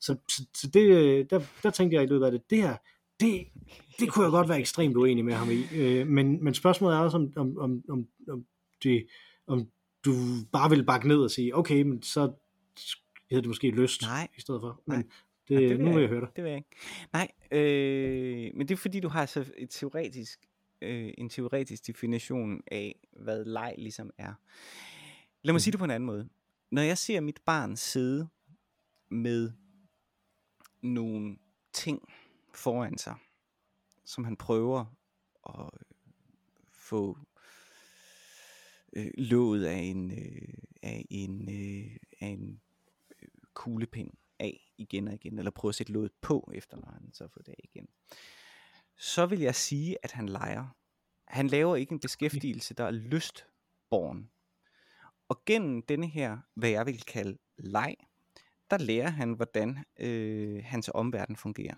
[0.00, 2.76] så, så, så det, øh, der, der tænkte jeg i løbet af det, det her,
[3.20, 3.46] det,
[3.98, 5.76] det kunne jeg godt være ekstremt uenig med ham i.
[5.76, 8.44] Øh, men, men spørgsmålet er også, om, om, om, om, om,
[8.82, 9.06] det,
[9.46, 9.68] om
[10.04, 10.10] du
[10.52, 12.32] bare vil bakke ned og sige, okay, men så
[13.30, 14.28] hedder det måske lyst Nej.
[14.36, 14.82] i stedet for.
[14.86, 15.06] Men Nej.
[15.48, 16.28] Det, ja, det vil nu vil jeg, jeg høre dig.
[16.36, 16.76] Det vil jeg ikke.
[17.12, 20.40] Nej, øh, men det er fordi, du har så et teoretisk,
[20.82, 24.34] øh, en teoretisk definition af, hvad leg ligesom er.
[25.42, 25.58] Lad mig mm.
[25.58, 26.28] sige det på en anden måde.
[26.70, 28.28] Når jeg ser mit barn sidde
[29.10, 29.52] med
[30.82, 31.36] nogle
[31.72, 32.02] ting
[32.54, 33.14] foran sig,
[34.04, 34.84] som han prøver
[35.48, 35.70] at
[36.72, 37.18] få
[38.92, 42.67] øh, låget af en, øh, af en, øh, af en øh,
[43.58, 47.24] kuglepind af igen og igen, eller prøve at sætte låget på, efter når han så
[47.24, 47.88] har fået det af igen.
[48.96, 50.76] Så vil jeg sige, at han leger.
[51.24, 54.30] Han laver ikke en beskæftigelse, der er lystborn.
[55.28, 57.96] Og gennem denne her, hvad jeg vil kalde leg,
[58.70, 61.76] der lærer han, hvordan øh, hans omverden fungerer.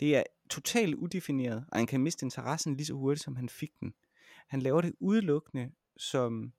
[0.00, 3.80] Det er totalt udefineret, og han kan miste interessen lige så hurtigt, som han fik
[3.80, 3.94] den.
[4.46, 6.52] Han laver det udelukkende som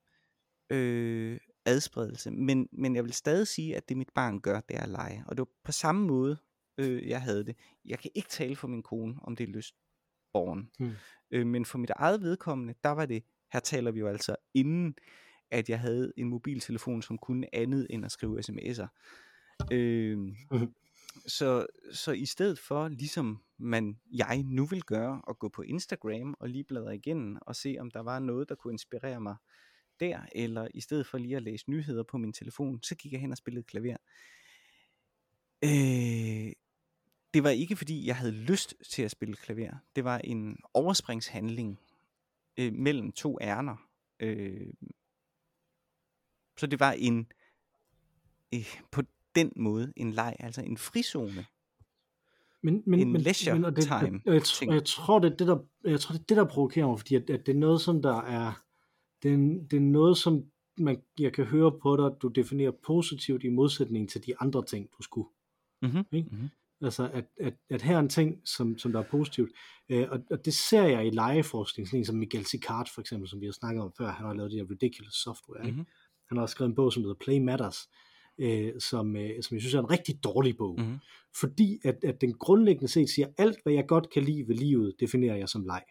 [0.69, 4.84] øh, adspredelse, men, men jeg vil stadig sige, at det mit barn gør, det er
[4.84, 5.24] at lege.
[5.28, 6.38] Og det var på samme måde,
[6.78, 7.55] øh, jeg havde det.
[7.86, 10.70] Jeg kan ikke tale for min kone, om det er lystborgen.
[10.80, 10.91] Hmm.
[11.32, 14.95] Øh, men for mit eget vedkommende, der var det, her taler vi jo altså inden,
[15.51, 18.88] at jeg havde en mobiltelefon, som kunne andet end at skrive sms'er.
[19.72, 20.74] Øh, hmm.
[21.28, 26.36] så, så i stedet for, ligesom man, jeg nu vil gøre, at gå på Instagram
[26.39, 29.36] og lige bladre igennem og se, om der var noget, der kunne inspirere mig
[29.99, 33.21] der, eller i stedet for lige at læse nyheder på min telefon, så gik jeg
[33.21, 33.97] hen og spillede klaver.
[35.63, 36.51] Øh,
[37.33, 39.75] det var ikke fordi, jeg havde lyst til at spille klaver.
[39.95, 41.79] Det var en overspringshandling
[42.57, 43.87] øh, mellem to ærner.
[44.19, 44.73] Øh,
[46.57, 47.31] så det var en,
[48.53, 49.01] øh, på
[49.35, 51.45] den måde, en leg, altså en frizone.
[52.63, 54.21] Men, men, en men, leisure men, og det, time.
[54.25, 56.87] Jeg, jeg, jeg, tror, det er det, der, jeg tror, det er det, der provokerer
[56.87, 58.64] mig, fordi at, at det er noget, som der er
[59.26, 59.38] det er,
[59.71, 60.43] det er noget, som
[60.78, 64.89] man, jeg kan høre på dig, du definerer positivt i modsætning til de andre ting,
[64.97, 65.28] du skulle.
[65.82, 66.05] Mm-hmm.
[66.11, 66.30] Ikke?
[66.32, 66.49] Mm-hmm.
[66.82, 69.51] Altså, at, at, at her er en ting, som, som der er positivt.
[69.89, 73.30] Øh, og, og det ser jeg i legeforskning, sådan en som Miguel Sicard for eksempel,
[73.30, 74.11] som vi har snakket om før.
[74.11, 75.63] Han har lavet det her Ridiculous Software.
[75.63, 75.80] Mm-hmm.
[75.80, 75.91] Ikke?
[76.30, 77.89] Han har skrevet en bog, som hedder Play Matters,
[78.38, 80.80] øh, som, øh, som jeg synes er en rigtig dårlig bog.
[80.80, 80.97] Mhm.
[81.39, 84.95] Fordi at, at den grundlæggende set siger, alt hvad jeg godt kan lide ved livet,
[84.99, 85.84] definerer jeg som leg.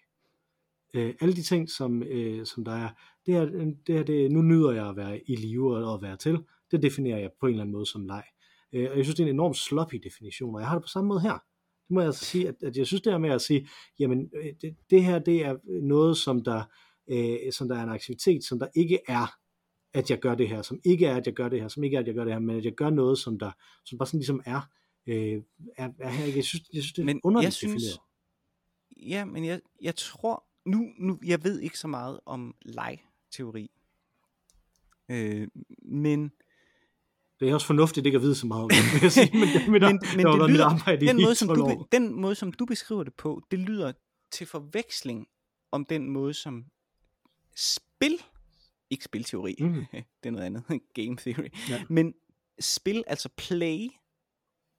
[0.94, 2.88] Øh, alle de ting, som, øh, som der er,
[3.26, 3.44] det er,
[3.86, 6.38] det er det, nu nyder jeg at være i live og at være til,
[6.70, 8.24] det definerer jeg på en eller anden måde som leg.
[8.72, 10.88] Øh, og jeg synes, det er en enormt sloppy definition, og jeg har det på
[10.88, 11.32] samme måde her.
[11.88, 13.68] Det må jeg altså sige, at, at jeg synes det her med at sige,
[13.98, 16.62] jamen øh, det, det her det er noget, som der,
[17.10, 19.26] øh, som der er en aktivitet, som der ikke er,
[19.94, 21.96] at jeg gør det her, som ikke er, at jeg gør det her, som ikke
[21.96, 23.50] er, at jeg gør det her, men at jeg gør noget, som der,
[23.84, 24.60] som bare sådan ligesom er,
[25.06, 25.42] øh,
[25.76, 26.24] er, er her.
[26.34, 29.10] Jeg synes, jeg synes det er Men underligt jeg synes, defineret.
[29.10, 32.54] ja, men jeg, jeg tror, nu, nu, jeg ved ikke så meget om
[33.38, 33.70] leg-teori,
[35.08, 35.48] øh,
[35.82, 36.32] men
[37.40, 39.40] Det er også fornuftigt ikke at vide så meget om det, jeg sige, men,
[39.72, 42.64] men, men, men, det lyder, arbejde den, måde, som 12 du, den måde, som du
[42.64, 43.92] beskriver det på, det lyder
[44.30, 45.26] til forveksling
[45.72, 46.64] om den måde, som
[47.56, 48.18] spil,
[48.90, 49.84] ikke spilteori, Mm.
[50.22, 50.64] det er noget andet,
[50.94, 51.84] game theory, Ja.
[51.88, 52.14] men
[52.60, 53.88] spil, altså play,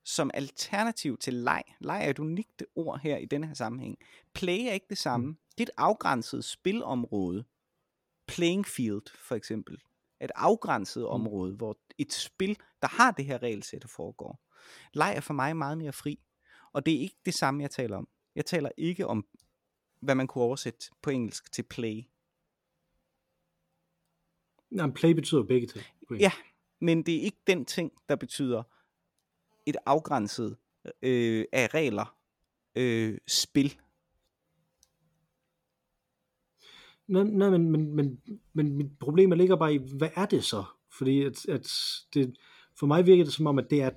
[0.08, 1.64] som alternativ til leg.
[1.80, 3.98] Leg er et unikt ord her i denne her sammenhæng.
[4.34, 5.26] Play er ikke det samme.
[5.26, 5.38] Mm.
[5.58, 7.44] Det er et afgrænset spilområde.
[8.28, 9.78] Playing field, for eksempel.
[10.22, 11.08] Et afgrænset Mm.
[11.08, 14.42] område, hvor et spil, der har det her regelsæt, foregår.
[14.94, 16.20] Leg er for mig meget mere fri.
[16.74, 18.08] Og det er ikke det samme, jeg taler om.
[18.36, 19.26] Jeg taler ikke om,
[20.00, 22.04] hvad man kunne oversætte på engelsk til play.
[24.72, 25.86] Jamen, play betyder begge ting.
[26.20, 26.32] Ja,
[26.82, 28.64] men det er ikke den ting, der betyder
[29.66, 30.58] et afgrænset
[31.02, 32.18] øh, af regler
[32.76, 33.80] øh, spil.
[37.08, 38.20] Nej, nej men, men, men,
[38.54, 40.64] men mit problem ligger bare i, hvad er det så?
[40.98, 41.72] Fordi at, at
[42.14, 42.38] det,
[42.80, 43.90] for mig virker det som om, at det er,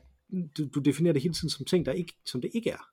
[0.58, 2.88] du, du definerer det hele tiden som ting, der ikke, som det ikke er.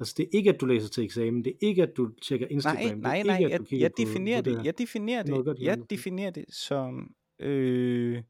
[0.00, 2.46] Altså det er ikke, at du læser til eksamen, det er ikke, at du tjekker
[2.46, 5.22] Instagram, Nej, det nej, er nej, ikke, at jeg, jeg definerer på det, jeg definerer
[5.44, 5.90] godt det, i jeg andet.
[5.90, 8.22] definerer det som, øh,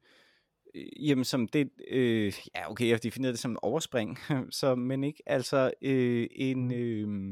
[1.00, 4.18] jamen som det, øh, ja okay, jeg definerer det som overspring,
[4.50, 6.72] så, men ikke, altså øh, en, Mm.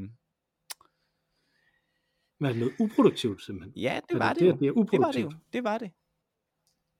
[0.03, 0.09] øh,
[2.39, 3.73] Men det noget uproduktivt simpelthen?
[3.81, 5.33] ja, det Er var det, det, det, jo, det er det var det uproduktivt?
[5.33, 5.91] jo, det var det.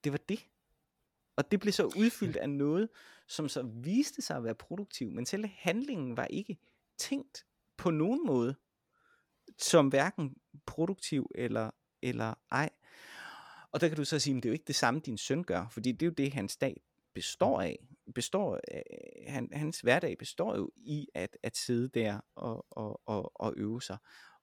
[0.05, 0.47] det var det.
[1.37, 2.89] Og det blev så udfyldt af noget,
[3.27, 6.59] som så viste sig at være produktiv, men selve handlingen var ikke
[6.99, 8.55] tænkt på nogen måde
[9.59, 11.71] som hverken produktiv eller,
[12.03, 12.71] eller ej.
[13.73, 15.45] Og der kan du så sige, at det er jo ikke det samme, din søn
[15.45, 16.83] gør, fordi det er jo det, hans dag
[17.15, 17.87] består af.
[18.15, 18.83] Består af
[19.29, 23.83] han, hans hverdag består jo i at, at sidde der og, og, og, og øve
[23.83, 23.97] sig.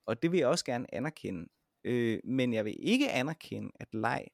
[0.06, 1.50] Og det vil jeg også gerne anerkende.
[1.84, 4.28] Øh, men jeg vil ikke anerkende, at leg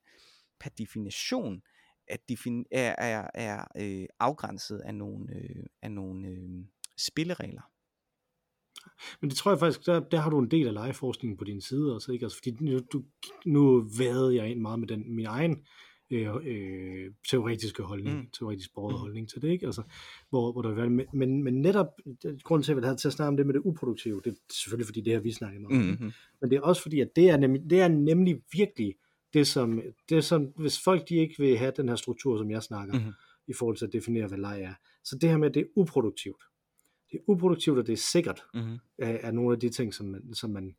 [0.59, 1.61] per definition
[2.09, 6.49] at defin- er, er, er øh, afgrænset af nogle, øh, af nogle øh,
[6.97, 7.61] spilleregler.
[9.21, 11.61] Men det tror jeg faktisk, der, der har du en del af legeforskningen på din
[11.61, 12.25] side også, ikke?
[12.25, 13.03] Altså, fordi nu, du,
[13.45, 15.63] nu vadede jeg ind meget med den, min egen
[16.11, 18.27] øh, øh, teoretiske holdning, Mm.
[18.39, 18.99] teoretisk borget Mm.
[18.99, 19.65] holdning til det, ikke?
[19.65, 19.83] Altså,
[20.29, 21.87] hvor, hvor der vil men, men, men netop,
[22.43, 24.35] grunden til, at jeg havde til at snakke om det med det uproduktive, det er
[24.53, 26.11] selvfølgelig fordi, det har vi snakket meget om, Mm-hmm.
[26.41, 28.95] men det er også fordi, at det er nemlig, det er nemlig virkelig
[29.33, 32.63] det som, det som, hvis folk de ikke vil have den her struktur, som jeg
[32.63, 33.11] snakker, Mhm.
[33.47, 34.73] i forhold til at definere, hvad leg er.
[35.03, 36.43] Så det her med, at det er uproduktivt.
[37.11, 38.77] Det er uproduktivt, og det er sikkert, Mm-hmm.
[38.97, 40.75] er, er nogle af de ting, som man, som man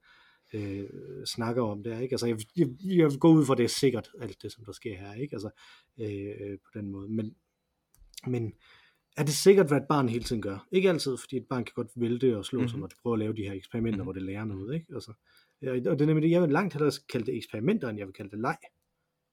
[0.52, 0.88] øh,
[1.26, 1.98] snakker om der.
[2.00, 2.12] Ikke?
[2.12, 4.72] Altså, jeg, jeg, jeg går ud fra, at det er sikkert, alt det, som der
[4.72, 5.12] sker her.
[5.14, 5.34] Ikke?
[5.34, 5.50] Altså,
[6.00, 7.08] øh, på den måde.
[7.08, 7.34] Men,
[8.26, 8.52] men
[9.16, 10.66] er det sikkert, hvad et barn hele tiden gør?
[10.72, 12.80] Ikke altid, fordi et barn kan godt vælte og slå sig, Mhm.
[12.80, 14.04] når det prøver at lave de her eksperimenter, Mhm.
[14.04, 14.74] hvor det lærer noget.
[14.74, 14.86] Ikke?
[14.94, 15.12] Altså,
[15.66, 18.14] og det er nemlig det, jeg vil langt hellere kalde det eksperimenter, end jeg vil
[18.14, 18.56] kalde det leg.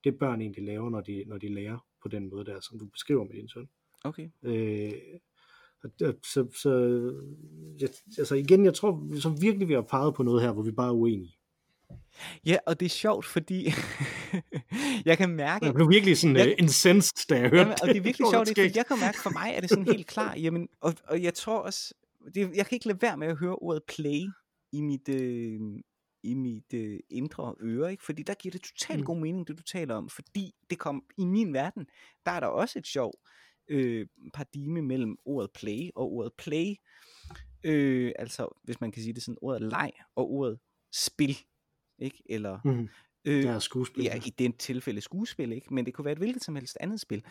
[0.04, 2.86] Det børn egentlig laver, når de, når de lærer på den måde der, som du
[2.86, 3.68] beskriver med din søn.
[4.04, 4.30] Okay.
[4.44, 4.92] Øh,
[6.24, 6.72] så, så
[7.82, 10.72] jeg, altså igen, jeg tror så virkelig, vi har peget på noget her, hvor vi
[10.72, 11.38] bare er uenige.
[12.46, 13.66] Ja, og det er sjovt, fordi
[15.06, 17.88] jeg kan mærke, Jeg blev virkelig sådan Jeg- uh, incensed, da jeg hørte Jamen, og
[17.88, 20.08] det er virkelig sjovt, det, fordi jeg kan mærke, for mig er det sådan helt
[20.08, 21.94] klar, jamen, og, og jeg tror også,
[22.36, 24.22] det, jeg kan ikke lade være med at høre ordet play
[24.72, 25.60] i mit, øh,
[26.24, 28.04] i mit øh, indre øre, ikke?
[28.04, 29.06] fordi der giver det totalt Mm.
[29.06, 31.88] god mening, det du taler om, fordi det kom i min verden,
[32.26, 33.14] der er der også et sjov
[33.68, 36.76] øh, paradigme mellem ordet play og ordet play,
[37.64, 40.60] øh, altså hvis man kan sige det sådan, ordet leg og ordet
[40.94, 41.38] spil,
[42.00, 42.24] ikke?
[42.30, 42.90] eller Mhm.
[43.26, 44.04] øh, Ja, skuespil.
[44.04, 45.74] Ja, i det tilfælde skuespil, ikke?
[45.74, 47.24] men det kunne være et hvilket som helst andet spil.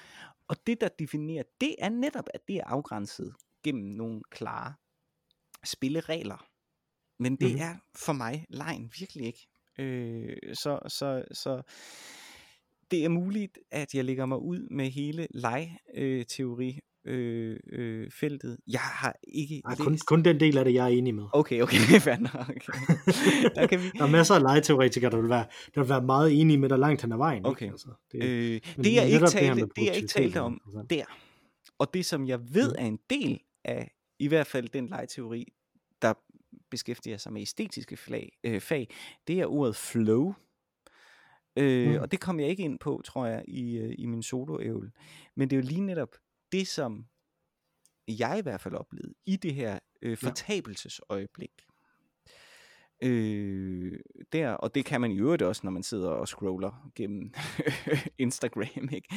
[0.48, 3.34] Og det, der definerer, det er netop, at det er afgrænset
[3.64, 4.74] gennem nogle klare
[5.64, 6.46] spilleregler.
[7.18, 7.60] Men det Mhm.
[7.60, 9.46] er for mig lejen virkelig ikke.
[9.78, 11.62] Øh, så, så, så
[12.90, 18.58] det er muligt, at jeg lægger mig ud med hele leg-teori øh, øh, feltet.
[18.66, 21.24] Jeg har ikke Ej, kun, kun den del af det, jeg er enig med.
[21.32, 22.34] Okay, okay, fair nok.
[22.34, 23.50] Okay.
[23.54, 23.90] Der kan vi...
[23.98, 26.78] Der er masser af legeteoretikere, der vil være, der vil være meget enige med dig
[26.78, 27.38] langt hen ad vejen.
[27.38, 27.48] ikke?
[27.48, 27.70] Okay.
[27.70, 30.60] Altså, det, Øh, det, jeg ikke det talte, med det, jeg ikke talte om
[30.90, 31.04] der,
[31.78, 32.82] og det som jeg ved Mm.
[32.84, 35.52] er en del af, i hvert fald den legeteori,
[36.02, 36.14] der
[36.70, 38.94] beskæftiger sig med æstetiske flag, øh, fag,
[39.26, 40.34] det er ordet flow.
[41.56, 41.98] Øh, Mm.
[42.00, 44.90] Og det kom jeg ikke ind på, tror jeg, i, øh, i min soloævel.
[45.34, 46.16] Men det er jo lige netop
[46.52, 47.06] det, som
[48.08, 51.50] jeg i hvert fald oplevede i det her øh, fortabelsesøjeblik.
[53.02, 53.98] Øh,
[54.32, 57.34] der, og det kan man i øvrigt også, når man sidder og scroller gennem
[58.18, 58.88] Instagram.
[58.92, 59.14] Ikke?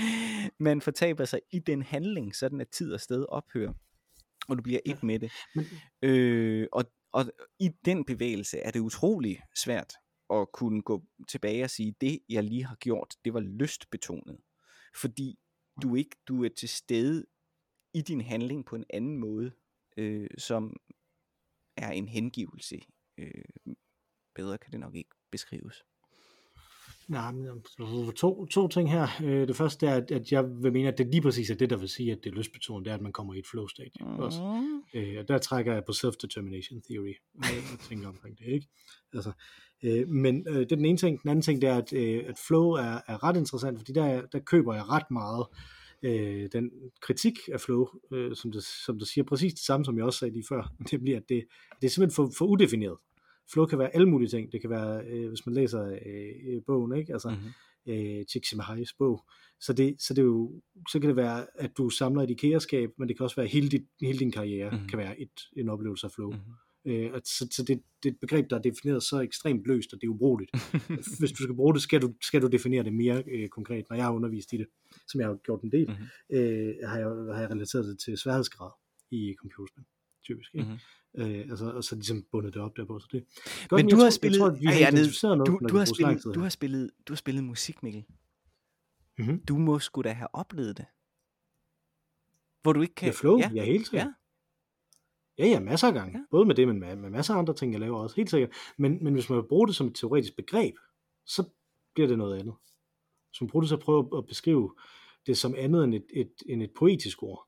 [0.57, 3.73] Man fortaber sig i den handling, sådan at tid og sted ophører,
[4.49, 5.31] og du bliver et med det.
[5.55, 5.65] Men,
[6.01, 9.93] Øh, og, og i den bevægelse er det utrolig svært
[10.29, 14.39] at kunne gå tilbage og sige, det jeg lige har gjort, det var lystbetonet.
[14.95, 15.39] Fordi
[15.81, 17.25] du ikke du er til stede
[17.93, 19.51] i din handling på en anden måde,
[19.97, 20.75] øh, som
[21.77, 22.81] er en hengivelse.
[23.17, 23.43] Øh,
[24.35, 25.85] bedre kan det nok ikke beskrives.
[27.09, 27.47] Nej, men
[28.15, 29.07] to, to ting her.
[29.23, 31.77] Øh, Det første er, at, jeg vil mene, at det lige præcis er det, der
[31.77, 34.05] vil sige, at det er lystbetonet, det er, at man kommer i et flow-stadie.
[34.05, 34.19] Mm.
[34.19, 34.39] Også.
[34.93, 38.67] Øh, og der trækker jeg på self-determination theory, jeg tænker omkring det, ikke?
[39.13, 39.31] Altså,
[39.83, 41.21] øh, men det er den ene ting.
[41.21, 41.93] Den anden ting, det er, at,
[42.29, 45.45] at flow er, er ret interessant, fordi der, der køber jeg ret meget
[46.03, 49.97] øh, den kritik af flow, øh, som, det, som det siger præcis det samme, som
[49.97, 51.45] jeg også sagde lige før, nemlig at det,
[51.81, 52.97] det er simpelthen for, for udefineret.
[53.53, 54.51] Flow kan være alle mulige ting.
[54.51, 57.13] Det kan være, øh, hvis man læser øh, øh, bogen, ikke?
[57.13, 57.47] Altså, Mm-hmm.
[57.93, 58.25] øh,
[58.97, 59.25] bog.
[59.61, 62.89] Så det, så det er jo, så kan det være, at du samler et IKEA-skab,
[62.97, 64.81] men det kan også være, at hele, dit, hele din karriere Mhm.
[64.81, 64.87] mm.
[64.87, 66.31] kan være et, en oplevelse af flow.
[66.31, 66.37] Mm.
[66.37, 66.91] Mm-hmm.
[66.91, 69.93] Øh, og så, så det, det er et begreb, der er defineret så ekstremt løst,
[69.93, 70.51] og det er ubrugeligt.
[71.19, 73.85] Hvis du skal bruge det, skal du, skal du definere det mere øh, konkret.
[73.89, 74.67] Når jeg har undervist i det,
[75.07, 76.37] som jeg har gjort en del, Mhm.
[76.37, 78.71] øh, har, jeg, har jeg relateret det til sværhedsgrad
[79.11, 79.83] i computerspil,
[80.29, 80.55] typisk.
[80.55, 80.65] Ikke?
[80.69, 80.77] Mhm.
[81.21, 82.99] Øh, altså, og så ligesom bundet det op derpå.
[82.99, 83.23] Så det,
[83.71, 86.35] Men jeg du tror- har spillet, tror, vi har noget, du, du, har bruger spillet,
[86.35, 88.05] du har spillet, du har spillet musik, Mikkel.
[89.17, 89.45] Mhm.
[89.45, 90.85] Du må sgu da have oplevet det.
[92.61, 93.07] Hvor du ikke kan...
[93.07, 94.07] Ja, flow, ja, ja helt sikkert.
[94.07, 94.13] Ja.
[95.45, 96.17] Ja, ja, masser af gange.
[96.17, 96.23] Ja.
[96.31, 98.49] Både med det, men med, med masser af andre ting, jeg laver også, helt sikkert.
[98.77, 100.75] Men, men hvis man vil bruge det som et teoretisk begreb,
[101.25, 101.43] så
[101.93, 102.53] bliver det noget andet.
[103.41, 104.75] Man bruger det til at prøve at beskrive
[105.27, 107.47] det som andet end et, et, end et poetisk ord.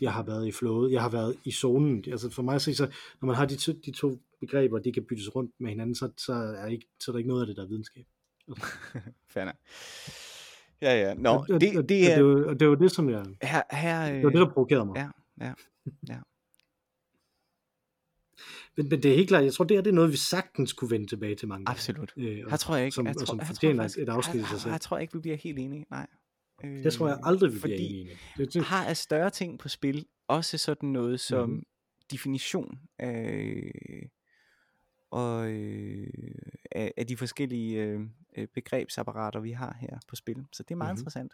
[0.00, 2.04] Jeg har været i flowet, jeg har været i zonen.
[2.06, 2.86] Altså for mig se, så
[3.20, 6.10] når man har de to, de to begreber, de kan byttes rundt med hinanden, så,
[6.16, 8.04] så, er, ikke, så er der ikke noget af det, der er videnskab.
[8.48, 8.58] Nok.
[10.82, 11.14] Ja, ja.
[11.14, 12.16] Nå, og, det, og, det og, er...
[12.16, 13.24] det, var, og det var det, som jeg...
[13.42, 14.96] Her, her, Det var det, der provokerede mig.
[14.96, 15.08] Ja,
[15.46, 15.52] ja,
[16.08, 16.18] ja.
[18.76, 20.72] Men, men det er helt klart, jeg tror, det her det er noget, vi sagtens
[20.72, 21.68] kunne vende tilbage til mange.
[21.68, 22.12] Absolut.
[22.16, 23.98] Øh, og Her tror jeg ikke, som, jeg og tror, som fortjener tror et, faktisk,
[23.98, 24.72] et afsnit i sig selv.
[24.72, 25.86] jeg tror ikke, vi bliver helt enige.
[25.90, 26.06] Nej.
[26.64, 28.16] Øh, Det tror jeg aldrig, vi bliver fordi enige i.
[28.36, 31.62] Det, det, har af større ting på spil, også sådan noget som Mhm.
[32.10, 33.72] definition af,
[35.10, 36.06] og, øh,
[36.72, 38.00] af, af de forskellige øh,
[38.36, 40.46] øh, begrebsapparater, vi har her på spil.
[40.52, 40.98] Så det er meget Mhm.
[41.00, 41.32] interessant.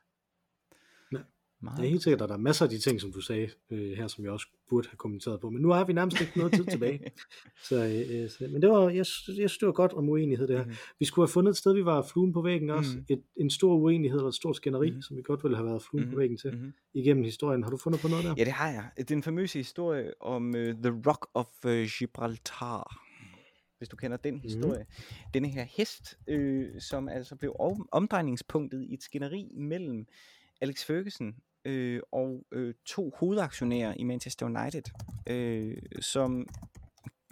[1.64, 3.48] Meget det er helt sikkert, at der er masser af de ting, som du sagde
[3.70, 5.50] øh, her, som jeg også burde have kommenteret på.
[5.50, 7.00] Men nu har vi nærmest ikke noget tid tilbage.
[7.68, 7.76] Så,
[8.10, 10.64] øh, så, men det var, jeg, jeg synes, det var godt om uenighed det her.
[10.64, 10.74] Mhm.
[10.98, 12.90] Vi skulle have fundet et sted, vi var fluen på væggen også.
[12.96, 13.04] Mhm.
[13.08, 15.02] Et, en stor uenighed eller et stort skænderi, Mhm.
[15.02, 16.18] som vi godt ville have været fluen på Mhm.
[16.18, 16.72] væggen til Mhm.
[16.94, 17.62] igennem historien.
[17.62, 18.34] Har du fundet på noget der?
[18.38, 19.08] Ja, det har jeg.
[19.08, 23.00] Den famøse historie om uh, The Rock of uh, Gibraltar.
[23.78, 24.86] Hvis du kender den historie.
[24.88, 25.04] Mm.
[25.34, 30.06] Denne her hest, øh, som altså blev om- omdrejningspunktet i et skænderi mellem
[30.60, 31.34] Alex Ferguson
[31.64, 34.82] øh, og øh, to hovedaktionærer i Manchester United,
[35.26, 36.46] øh, som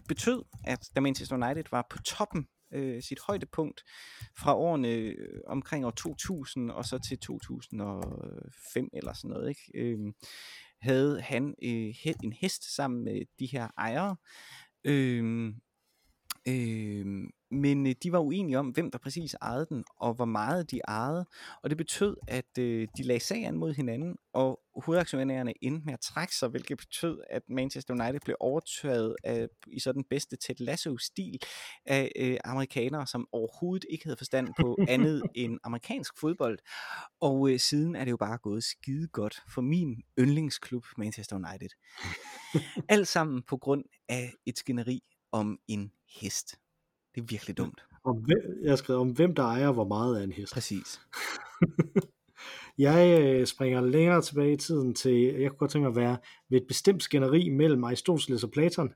[0.08, 3.82] betød, at da Manchester United var på toppen øh, sit højdepunkt
[4.38, 9.70] fra årene øh, omkring år 2000 og så til 2005 eller sådan noget, ikke?
[9.74, 9.98] Øh,
[10.80, 14.16] havde han øh, en hest sammen med de her ejere,
[14.84, 15.52] øh,
[16.48, 20.70] Øh, men øh, de var uenige om, hvem der præcis ejede den, og hvor meget
[20.70, 21.26] de ejede.
[21.62, 26.00] Og det betød, at øh, de lagde sagen mod hinanden, og hovedaktionærerne endte med at
[26.00, 31.38] trække sig, hvilket betød, at Manchester United blev overtaget af, i sådan bedste Ted Lasso-stil
[31.86, 36.58] af øh, amerikanere, som overhovedet ikke havde forstand på andet end amerikansk fodbold.
[37.20, 41.68] Og øh, siden er det jo bare gået skide godt for min yndlingsklub, Manchester United.
[42.94, 46.61] Alt sammen på grund af et skænderi om en hest.
[47.14, 47.84] Det er virkelig dumt.
[48.04, 50.52] Om hvem, jeg har skrevet om, hvem der ejer hvor meget af en hest.
[50.52, 51.00] Præcis.
[52.78, 56.18] jeg øh, springer længere tilbage i tiden til, jeg kunne godt tænke mig at være
[56.50, 58.94] ved et bestemt skænderi mellem Aristoteles og Platon.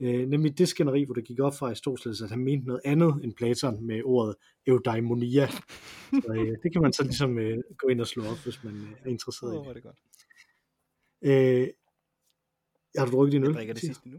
[0.00, 3.24] Øh, nemlig det skænderi, hvor det gik op for Aristoteles, at han mente noget andet
[3.24, 4.34] end Platon med ordet
[4.66, 5.48] eudaimonia.
[6.10, 8.74] Så øh, det kan man så ligesom øh, gå ind og slå op, hvis man
[8.74, 9.74] øh, er interesseret oh, i det.
[9.74, 9.98] det godt.
[11.24, 11.68] Øh,
[12.96, 13.48] har du drukket din øl?
[13.48, 14.18] Jeg drikker det sidste nu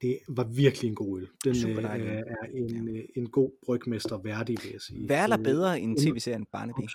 [0.00, 1.28] det var virkelig en god øl.
[1.44, 2.92] Den Super øh, er en, ja.
[2.92, 5.06] Øh, en god brygmester værdig, vil jeg sige.
[5.06, 6.88] Hvad er der bedre end tv-serien Barnaby?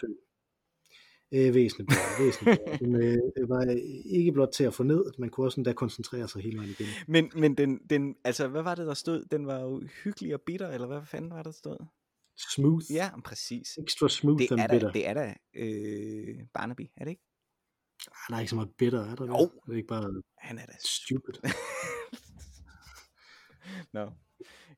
[1.34, 2.26] Øh, væsentligt bedre.
[2.26, 2.78] Væsentligt bedre.
[2.82, 3.62] Den øh, var
[4.06, 6.88] ikke blot til at få ned, man kunne også endda koncentrere sig hele vejen igen.
[7.08, 9.26] Men, men den, den, altså, hvad var det, der stod?
[9.32, 11.78] Den var jo hyggelig og bitter, eller hvad fanden var det, der stod?
[12.56, 12.86] Smooth.
[12.93, 13.78] Ja, præcis.
[13.78, 14.88] Extra smooth det and er bitter.
[14.88, 17.24] Da, det er da øh, Barnaby, er det ikke?
[18.08, 19.52] Ah, der er ikke så meget bitter, er der Jo.
[19.66, 21.34] Det er ikke bare Han er da stupid.
[23.93, 24.05] no.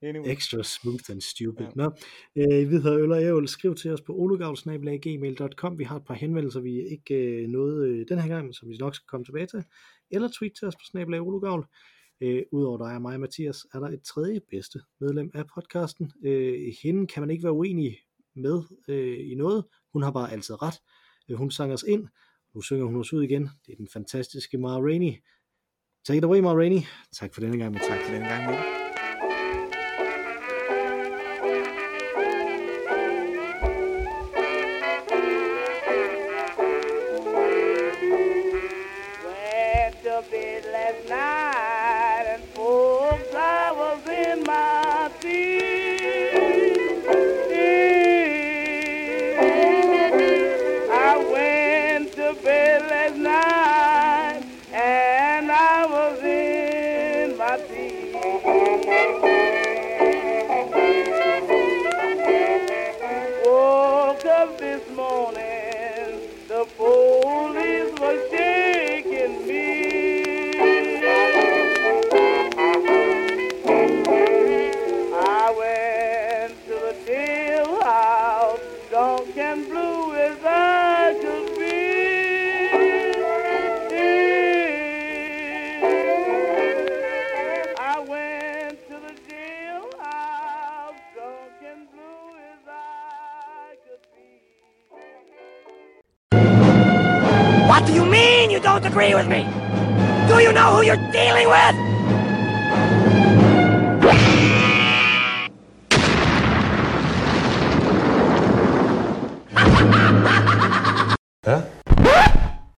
[0.03, 0.31] Anyway.
[0.31, 1.65] Extra smooth and stupid.
[1.65, 1.71] Ja.
[1.75, 1.91] Nå,
[2.35, 3.47] øh, vi hedder Øl og Ævl.
[3.47, 5.79] Skriv til os på olugavl.gmail.com.
[5.79, 8.77] Vi har et par henvendelser, vi ikke øh, nåede øh, den her gang, som vi
[8.77, 9.63] nok skal komme tilbage til.
[10.11, 11.67] Eller tweet til os på snabelag olugavl.
[12.21, 16.11] Øh, Udover dig og mig og Mathias, er der et tredje bedste medlem af podcasten.
[16.25, 17.97] Øh, hende kan man ikke være uenig
[18.35, 19.65] med øh, i noget.
[19.93, 20.75] Hun har bare altid ret.
[21.29, 22.07] Øh, hun sang os ind.
[22.55, 23.49] Nu synger hun os ud igen.
[23.65, 25.13] Det er den fantastiske Mara Rainey.
[26.05, 26.81] Take it away, Ma Rainey.
[27.13, 28.82] Tak for denne gang, men tak for denne gang, Mikkel.